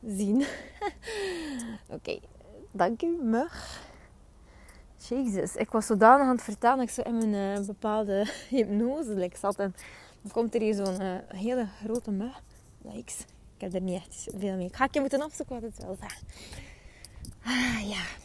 zien. 0.05 0.45
Oké, 1.95 2.19
dank 2.71 3.01
u, 3.01 3.17
mug. 3.21 3.81
Jezus, 5.09 5.55
ik 5.55 5.69
was 5.69 5.85
zodanig 5.85 6.25
aan 6.25 6.35
het 6.35 6.43
vertellen 6.43 6.77
dat 6.77 6.87
ik 6.87 6.93
zo 6.93 7.01
in 7.01 7.17
mijn 7.17 7.59
uh, 7.59 7.65
bepaalde 7.65 8.27
hypnose 8.49 9.13
like, 9.13 9.37
zat. 9.37 9.55
En 9.55 9.75
dan 10.21 10.31
komt 10.31 10.55
er 10.55 10.61
hier 10.61 10.73
zo'n 10.73 11.01
uh, 11.01 11.15
hele 11.27 11.67
grote 11.83 12.11
mug. 12.11 12.41
Likes. 12.81 13.19
Ik 13.55 13.61
heb 13.61 13.73
er 13.73 13.81
niet 13.81 13.95
echt 13.95 14.27
veel 14.37 14.55
mee. 14.55 14.67
Ik 14.67 14.75
ga 14.75 14.87
je 14.91 14.99
moeten 14.99 15.23
opzoeken 15.23 15.61
wat 15.61 15.63
het 15.63 15.85
wel 15.85 15.97
zegt. 15.99 16.23
Ah, 17.43 17.89
ja, 17.89 18.22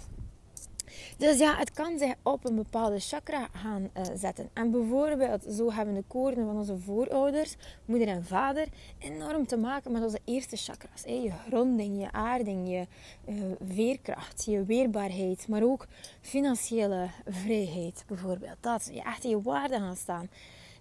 dus 1.19 1.39
ja, 1.39 1.57
het 1.57 1.73
kan 1.73 1.99
zich 1.99 2.15
op 2.23 2.45
een 2.45 2.55
bepaalde 2.55 2.99
chakra 2.99 3.49
gaan 3.53 3.83
uh, 3.97 4.03
zetten. 4.15 4.51
En 4.53 4.71
bijvoorbeeld, 4.71 5.45
zo 5.51 5.73
hebben 5.73 5.95
de 5.95 6.05
koorden 6.07 6.47
van 6.47 6.57
onze 6.57 6.79
voorouders, 6.79 7.57
moeder 7.85 8.09
en 8.09 8.25
vader, 8.25 8.67
enorm 8.99 9.47
te 9.47 9.57
maken 9.57 9.93
met 9.93 10.03
onze 10.03 10.21
eerste 10.25 10.57
chakras. 10.57 11.03
Je 11.03 11.33
gronding, 11.47 12.01
je 12.01 12.13
aarding, 12.13 12.69
je 12.69 12.87
uh, 13.29 13.43
veerkracht, 13.69 14.45
je 14.45 14.65
weerbaarheid, 14.65 15.49
maar 15.49 15.63
ook 15.63 15.87
financiële 16.21 17.09
vrijheid 17.27 18.05
bijvoorbeeld. 18.07 18.57
Dat, 18.61 18.91
je 18.93 19.03
echt 19.03 19.25
in 19.25 19.31
je 19.31 19.43
waarde 19.43 19.79
gaan 19.79 19.97
staan. 19.97 20.29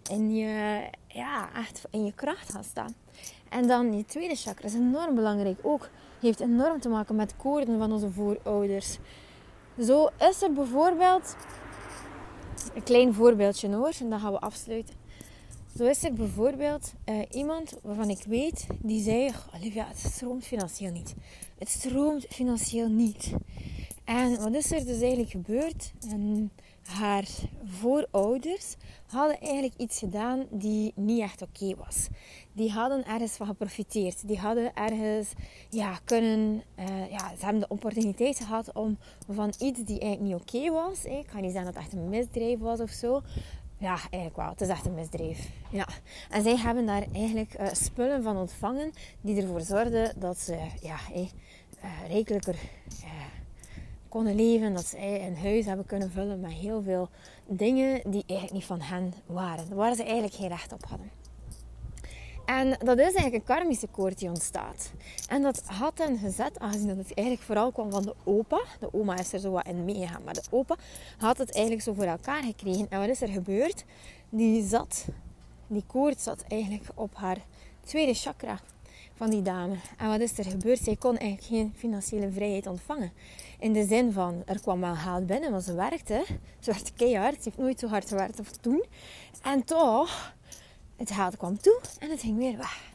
En 0.10 0.36
je, 0.36 0.82
ja, 1.08 1.50
echt 1.56 1.86
in 1.90 2.06
je 2.06 2.14
kracht 2.14 2.52
gaan 2.52 2.64
staan. 2.64 2.96
En 3.50 3.68
dan 3.68 3.98
je 3.98 4.06
tweede 4.06 4.36
chakra 4.36 4.68
is 4.68 4.74
enorm 4.74 5.16
belangrijk. 5.16 5.60
Ook 5.62 5.90
heeft 6.20 6.40
enorm 6.40 6.80
te 6.80 6.90
maken 6.90 7.16
met 7.16 7.38
koorden 7.38 7.78
van 7.78 7.92
onze 7.92 8.12
voorouders. 8.12 8.98
Zo 9.84 10.10
is 10.20 10.42
er 10.42 10.54
bijvoorbeeld 10.54 11.36
een 12.76 12.84
klein 12.84 13.14
voorbeeldje 13.14 13.76
hoor, 13.76 13.94
en 14.00 14.10
dan 14.10 14.20
gaan 14.20 14.32
we 14.32 14.40
afsluiten. 14.40 14.96
Zo 15.78 15.86
is 15.86 16.04
er 16.04 16.14
bijvoorbeeld 16.14 16.94
uh, 17.06 17.22
iemand 17.32 17.78
waarvan 17.84 18.10
ik 18.10 18.24
weet 18.28 18.68
die 18.82 19.04
zei: 19.04 19.32
Olivia, 19.56 19.88
het 19.88 19.98
stroomt 19.98 20.46
financieel 20.46 20.92
niet. 20.92 21.16
Het 21.58 21.70
stroomt 21.70 22.26
financieel 22.30 22.88
niet. 22.88 23.34
En 24.04 24.42
wat 24.42 24.54
is 24.54 24.72
er 24.72 24.86
dus 24.86 25.02
eigenlijk 25.02 25.32
gebeurd? 25.32 25.94
En 26.10 26.52
haar 26.84 27.26
voorouders 27.66 28.76
hadden 29.06 29.40
eigenlijk 29.40 29.74
iets 29.78 30.00
gedaan 30.00 30.46
die 30.50 30.92
niet 30.96 31.22
echt 31.22 31.42
oké 31.42 31.76
was. 31.76 32.08
Die 32.58 32.72
hadden 32.72 33.06
ergens 33.06 33.32
van 33.32 33.48
geprofiteerd. 33.48 34.28
Die 34.28 34.38
hadden 34.38 34.76
ergens 34.76 35.32
ja, 35.70 36.00
kunnen... 36.04 36.64
Uh, 36.80 37.12
ja, 37.12 37.36
ze 37.38 37.46
hebben 37.46 37.60
de 37.60 37.68
opportuniteit 37.68 38.38
gehad 38.38 38.72
om 38.74 38.98
van 39.30 39.54
iets 39.60 39.84
die 39.84 40.00
eigenlijk 40.00 40.22
niet 40.22 40.42
oké 40.42 40.72
was... 40.72 41.06
Ik 41.06 41.28
kan 41.28 41.42
niet 41.42 41.52
zeggen 41.52 41.74
dat 41.74 41.74
het 41.74 41.84
echt 41.84 41.94
een 41.94 42.10
misdrijf 42.10 42.60
was 42.60 42.80
of 42.80 42.90
zo... 42.90 43.22
Ja, 43.78 43.98
eigenlijk 44.00 44.36
wel. 44.36 44.50
Het 44.50 44.62
is 44.62 44.68
echt 44.68 44.86
een 44.86 44.94
misdrijf. 44.94 45.50
Ja. 45.72 45.88
En 46.30 46.44
zij 46.44 46.58
hebben 46.58 46.86
daar 46.86 47.04
eigenlijk 47.14 47.60
uh, 47.60 47.68
spullen 47.72 48.24
van 48.24 48.38
ontvangen 48.38 48.92
die 49.22 49.42
ervoor 49.42 49.62
zorgden 49.62 50.14
dat 50.20 50.38
ze 50.38 50.58
ja, 50.82 50.98
uh, 51.16 51.28
rijkelijker 52.08 52.56
konden 54.10 54.36
leven. 54.36 54.74
Dat 54.74 54.86
zij 54.86 55.28
een 55.28 55.38
huis 55.38 55.66
hebben 55.66 55.86
kunnen 55.86 56.12
vullen 56.12 56.40
met 56.40 56.52
heel 56.52 56.82
veel 56.82 57.10
dingen 57.48 58.12
die 58.12 58.24
eigenlijk 58.28 58.54
niet 58.54 58.66
van 58.66 58.82
hen 58.82 59.14
waren. 59.26 59.76
Waar 59.76 59.96
ze 59.96 60.04
eigenlijk 60.04 60.34
geen 60.34 60.48
recht 60.48 60.74
op 60.74 60.86
hadden. 60.86 61.27
En 62.48 62.70
dat 62.70 62.98
is 62.98 63.04
eigenlijk 63.04 63.34
een 63.34 63.56
karmische 63.56 63.88
koord 63.88 64.20
die 64.20 64.30
ontstaat. 64.30 64.92
En 65.30 65.42
dat 65.42 65.62
had 65.66 65.98
hen 65.98 66.18
gezet, 66.18 66.60
aangezien 66.60 66.88
dat 66.88 66.98
het 66.98 67.14
eigenlijk 67.14 67.48
vooral 67.48 67.72
kwam 67.72 67.92
van 67.92 68.02
de 68.02 68.16
opa. 68.24 68.62
De 68.80 68.94
oma 68.94 69.18
is 69.18 69.34
er 69.34 69.40
zo 69.40 69.52
wat 69.52 69.68
in 69.68 69.86
meegegaan, 69.86 70.24
maar 70.24 70.34
de 70.34 70.44
opa 70.50 70.76
had 71.18 71.38
het 71.38 71.52
eigenlijk 71.54 71.84
zo 71.84 71.94
voor 71.94 72.04
elkaar 72.04 72.44
gekregen. 72.44 72.88
En 72.90 73.00
wat 73.00 73.10
is 73.10 73.22
er 73.22 73.28
gebeurd? 73.28 73.86
Die 74.30 74.68
zat, 74.68 75.06
die 75.68 75.84
koord 75.88 76.22
zat 76.22 76.44
eigenlijk 76.48 76.84
op 76.96 77.16
haar 77.16 77.38
tweede 77.86 78.14
chakra 78.14 78.60
van 79.16 79.30
die 79.30 79.42
dame. 79.42 79.76
En 79.98 80.08
wat 80.08 80.20
is 80.20 80.38
er 80.38 80.46
gebeurd? 80.46 80.80
Zij 80.80 80.96
kon 80.96 81.18
eigenlijk 81.18 81.48
geen 81.50 81.74
financiële 81.76 82.32
vrijheid 82.32 82.68
ontvangen. 82.68 83.12
In 83.60 83.74
de 83.74 83.86
zin 83.86 84.12
van, 84.12 84.42
er 84.46 84.62
kwam 84.62 84.80
wel 84.82 84.96
geld 84.96 85.26
binnen, 85.26 85.52
want 85.52 85.64
ze 85.64 85.74
werkte. 85.74 86.26
Ze 86.60 86.72
werkte 86.72 86.92
keihard. 86.94 87.36
Ze 87.36 87.42
heeft 87.44 87.58
nooit 87.58 87.80
zo 87.80 87.88
hard 87.88 88.08
gewerkt 88.08 88.40
als 88.40 88.48
toen. 88.62 88.86
En 89.44 89.64
toch, 89.64 90.36
het 90.98 91.12
geld 91.12 91.38
kwam 91.38 91.60
toe 91.60 91.82
en 92.00 92.10
het 92.10 92.22
ging 92.22 92.38
weer 92.38 92.58
weg. 92.58 92.92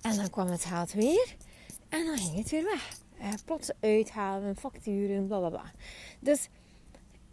En 0.00 0.16
dan 0.16 0.30
kwam 0.30 0.46
het 0.46 0.64
geld 0.64 0.92
weer 0.92 1.36
en 1.88 2.04
dan 2.06 2.18
ging 2.18 2.36
het 2.36 2.50
weer 2.50 2.64
weg. 2.64 2.98
Eh, 3.18 3.28
plots 3.44 3.70
uithalen, 3.80 4.56
facturen, 4.56 5.26
bla 5.26 5.38
bla 5.38 5.48
bla. 5.48 5.72
Dus 6.20 6.48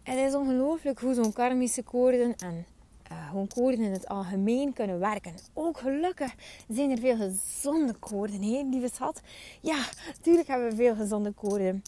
het 0.02 0.18
is 0.18 0.34
ongelooflijk 0.34 1.00
hoe 1.00 1.14
zo'n 1.14 1.32
karmische 1.32 1.82
koorden 1.82 2.36
en 2.36 2.66
uh, 3.12 3.28
gewoon 3.28 3.48
koorden 3.48 3.80
in 3.80 3.92
het 3.92 4.08
algemeen 4.08 4.72
kunnen 4.72 4.98
werken. 4.98 5.34
Ook 5.52 5.78
gelukkig 5.78 6.34
zijn 6.68 6.90
er 6.90 6.98
veel 6.98 7.16
gezonde 7.16 7.92
koorden, 7.92 8.42
hè, 8.42 8.62
lieve 8.70 8.90
schat. 8.94 9.20
Ja, 9.60 9.84
natuurlijk 10.06 10.48
hebben 10.48 10.68
we 10.68 10.76
veel 10.76 10.94
gezonde 10.94 11.32
koorden. 11.32 11.82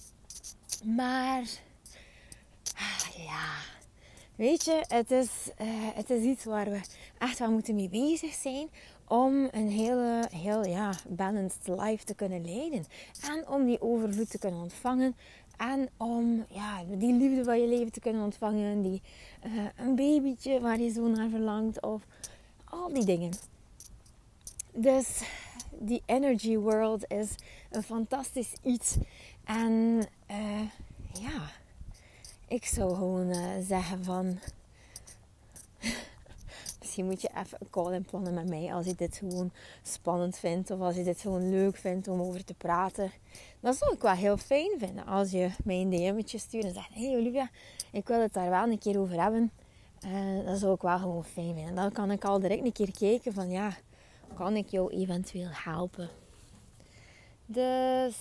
Maar, 0.85 1.43
ah, 2.77 3.25
ja, 3.27 3.49
weet 4.41 4.65
je, 4.65 4.85
het 4.89 5.11
is, 5.11 5.29
uh, 5.61 5.67
het 5.95 6.11
is 6.11 6.23
iets 6.23 6.45
waar 6.45 6.71
we 6.71 6.81
echt 7.19 7.39
wel 7.39 7.51
moeten 7.51 7.75
mee 7.75 7.89
bezig 7.89 8.33
zijn 8.33 8.69
om 9.09 9.49
een 9.51 9.69
hele, 9.69 10.29
heel 10.35 10.65
ja, 10.65 10.95
balanced 11.09 11.69
life 11.69 12.05
te 12.05 12.15
kunnen 12.15 12.45
leiden. 12.45 12.85
En 13.23 13.49
om 13.49 13.67
die 13.67 13.81
overvloed 13.81 14.31
te 14.31 14.39
kunnen 14.39 14.61
ontvangen. 14.61 15.17
En 15.57 15.89
om 15.97 16.45
ja, 16.49 16.85
die 16.85 17.13
liefde 17.13 17.45
van 17.45 17.61
je 17.61 17.67
leven 17.67 17.93
te 17.93 18.01
kunnen 18.01 18.23
ontvangen. 18.23 18.83
Die, 18.83 19.03
uh, 19.47 19.65
een 19.77 19.95
babytje 19.95 20.61
waar 20.61 20.81
je 20.81 20.91
zo 20.91 21.09
naar 21.09 21.29
verlangt. 21.29 21.83
Of 21.83 22.03
al 22.65 22.93
die 22.93 23.05
dingen. 23.05 23.33
Dus 24.73 25.23
die 25.71 26.03
energy 26.07 26.57
world 26.57 27.05
is 27.09 27.35
een 27.71 27.83
fantastisch 27.83 28.53
iets. 28.63 28.97
En 29.45 30.07
uh, 30.31 30.61
ja, 31.13 31.51
ik 32.51 32.65
zou 32.65 32.95
gewoon 32.95 33.29
uh, 33.29 33.47
zeggen 33.69 34.05
van... 34.05 34.39
Misschien 36.81 37.05
moet 37.07 37.23
je 37.23 37.29
even 37.29 37.59
een 37.61 37.71
call 37.71 37.93
inplannen 37.93 38.35
met 38.35 38.49
mij 38.49 38.75
als 38.75 38.87
je 38.87 38.95
dit 38.95 39.17
gewoon 39.17 39.51
spannend 39.83 40.39
vindt. 40.39 40.71
Of 40.71 40.81
als 40.81 40.97
je 40.97 41.03
dit 41.03 41.21
gewoon 41.21 41.51
leuk 41.51 41.77
vindt 41.77 42.09
om 42.09 42.21
over 42.21 42.45
te 42.45 42.55
praten. 42.55 43.13
Dat 43.61 43.77
zou 43.77 43.95
ik 43.95 44.03
wel 44.03 44.13
heel 44.13 44.37
fijn 44.37 44.79
vinden 44.79 45.07
als 45.07 45.31
je 45.31 45.51
mij 45.65 45.81
een 45.81 45.91
DM'tje 45.91 46.39
stuurt 46.39 46.65
en 46.65 46.75
zegt... 46.75 46.95
Hey 46.95 47.17
Olivia, 47.17 47.51
ik 47.93 48.09
wil 48.09 48.21
het 48.21 48.33
daar 48.33 48.51
wel 48.51 48.69
een 48.69 48.79
keer 48.79 48.99
over 49.01 49.23
hebben. 49.23 49.53
Uh, 50.07 50.47
dat 50.47 50.59
zou 50.59 50.75
ik 50.75 50.83
wel 50.83 50.99
gewoon 50.99 51.25
fijn 51.25 51.55
vinden. 51.55 51.75
Dan 51.75 51.93
kan 51.93 52.11
ik 52.11 52.25
al 52.25 52.41
direct 52.41 52.65
een 52.65 52.73
keer 52.73 52.93
kijken 52.99 53.33
van 53.33 53.51
ja, 53.51 53.77
kan 54.35 54.57
ik 54.57 54.69
jou 54.69 54.93
eventueel 54.93 55.51
helpen? 55.53 56.09
Dus 57.47 58.17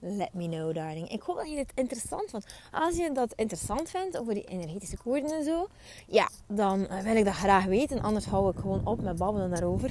let 0.00 0.34
me 0.34 0.48
know, 0.48 0.74
darling. 0.74 1.08
Ik 1.08 1.22
hoop 1.22 1.36
dat 1.36 1.50
je 1.50 1.56
dit 1.56 1.72
interessant 1.74 2.30
vond. 2.30 2.46
Als 2.70 2.96
je 2.96 3.12
dat 3.12 3.32
interessant 3.36 3.90
vindt 3.90 4.18
over 4.18 4.34
die 4.34 4.44
energetische 4.44 4.96
koorden 4.96 5.30
en 5.30 5.44
zo, 5.44 5.66
ja, 6.06 6.28
dan 6.46 6.86
eh, 6.86 7.02
wil 7.02 7.16
ik 7.16 7.24
dat 7.24 7.34
graag 7.34 7.64
weten. 7.64 8.02
Anders 8.02 8.24
hou 8.24 8.50
ik 8.50 8.58
gewoon 8.58 8.86
op 8.86 9.02
met 9.02 9.18
babbelen 9.18 9.50
daarover. 9.50 9.88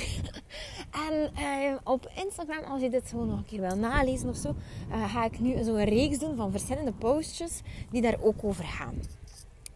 en 1.10 1.34
eh, 1.36 1.74
op 1.84 2.12
Instagram, 2.24 2.64
als 2.64 2.82
je 2.82 2.90
dit 2.90 3.08
zo 3.08 3.26
nog 3.26 3.38
een 3.38 3.46
keer 3.46 3.62
wil 3.62 3.76
nalezen 3.76 4.30
of 4.30 4.36
zo, 4.36 4.56
uh, 4.90 5.14
ga 5.14 5.26
ik 5.26 5.40
nu 5.40 5.64
zo'n 5.64 5.84
reeks 5.84 6.20
doen 6.20 6.36
van 6.36 6.52
verschillende 6.52 6.92
postjes 6.92 7.62
die 7.92 8.02
daar 8.02 8.18
ook 8.22 8.44
over 8.44 8.64
gaan. 8.64 9.02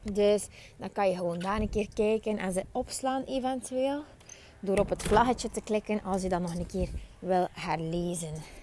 Dus 0.01 0.47
dan 0.77 0.91
kan 0.91 1.09
je 1.09 1.15
gewoon 1.15 1.39
daar 1.39 1.59
een 1.59 1.69
keer 1.69 1.87
kijken 1.93 2.37
en 2.37 2.53
ze 2.53 2.65
opslaan 2.71 3.23
eventueel. 3.23 4.03
Door 4.59 4.77
op 4.77 4.89
het 4.89 5.03
vlaggetje 5.03 5.49
te 5.49 5.61
klikken 5.61 6.03
als 6.03 6.21
je 6.21 6.29
dat 6.29 6.41
nog 6.41 6.55
een 6.55 6.65
keer 6.65 6.89
wil 7.19 7.47
herlezen. 7.51 8.62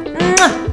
Mwah! 0.21 0.70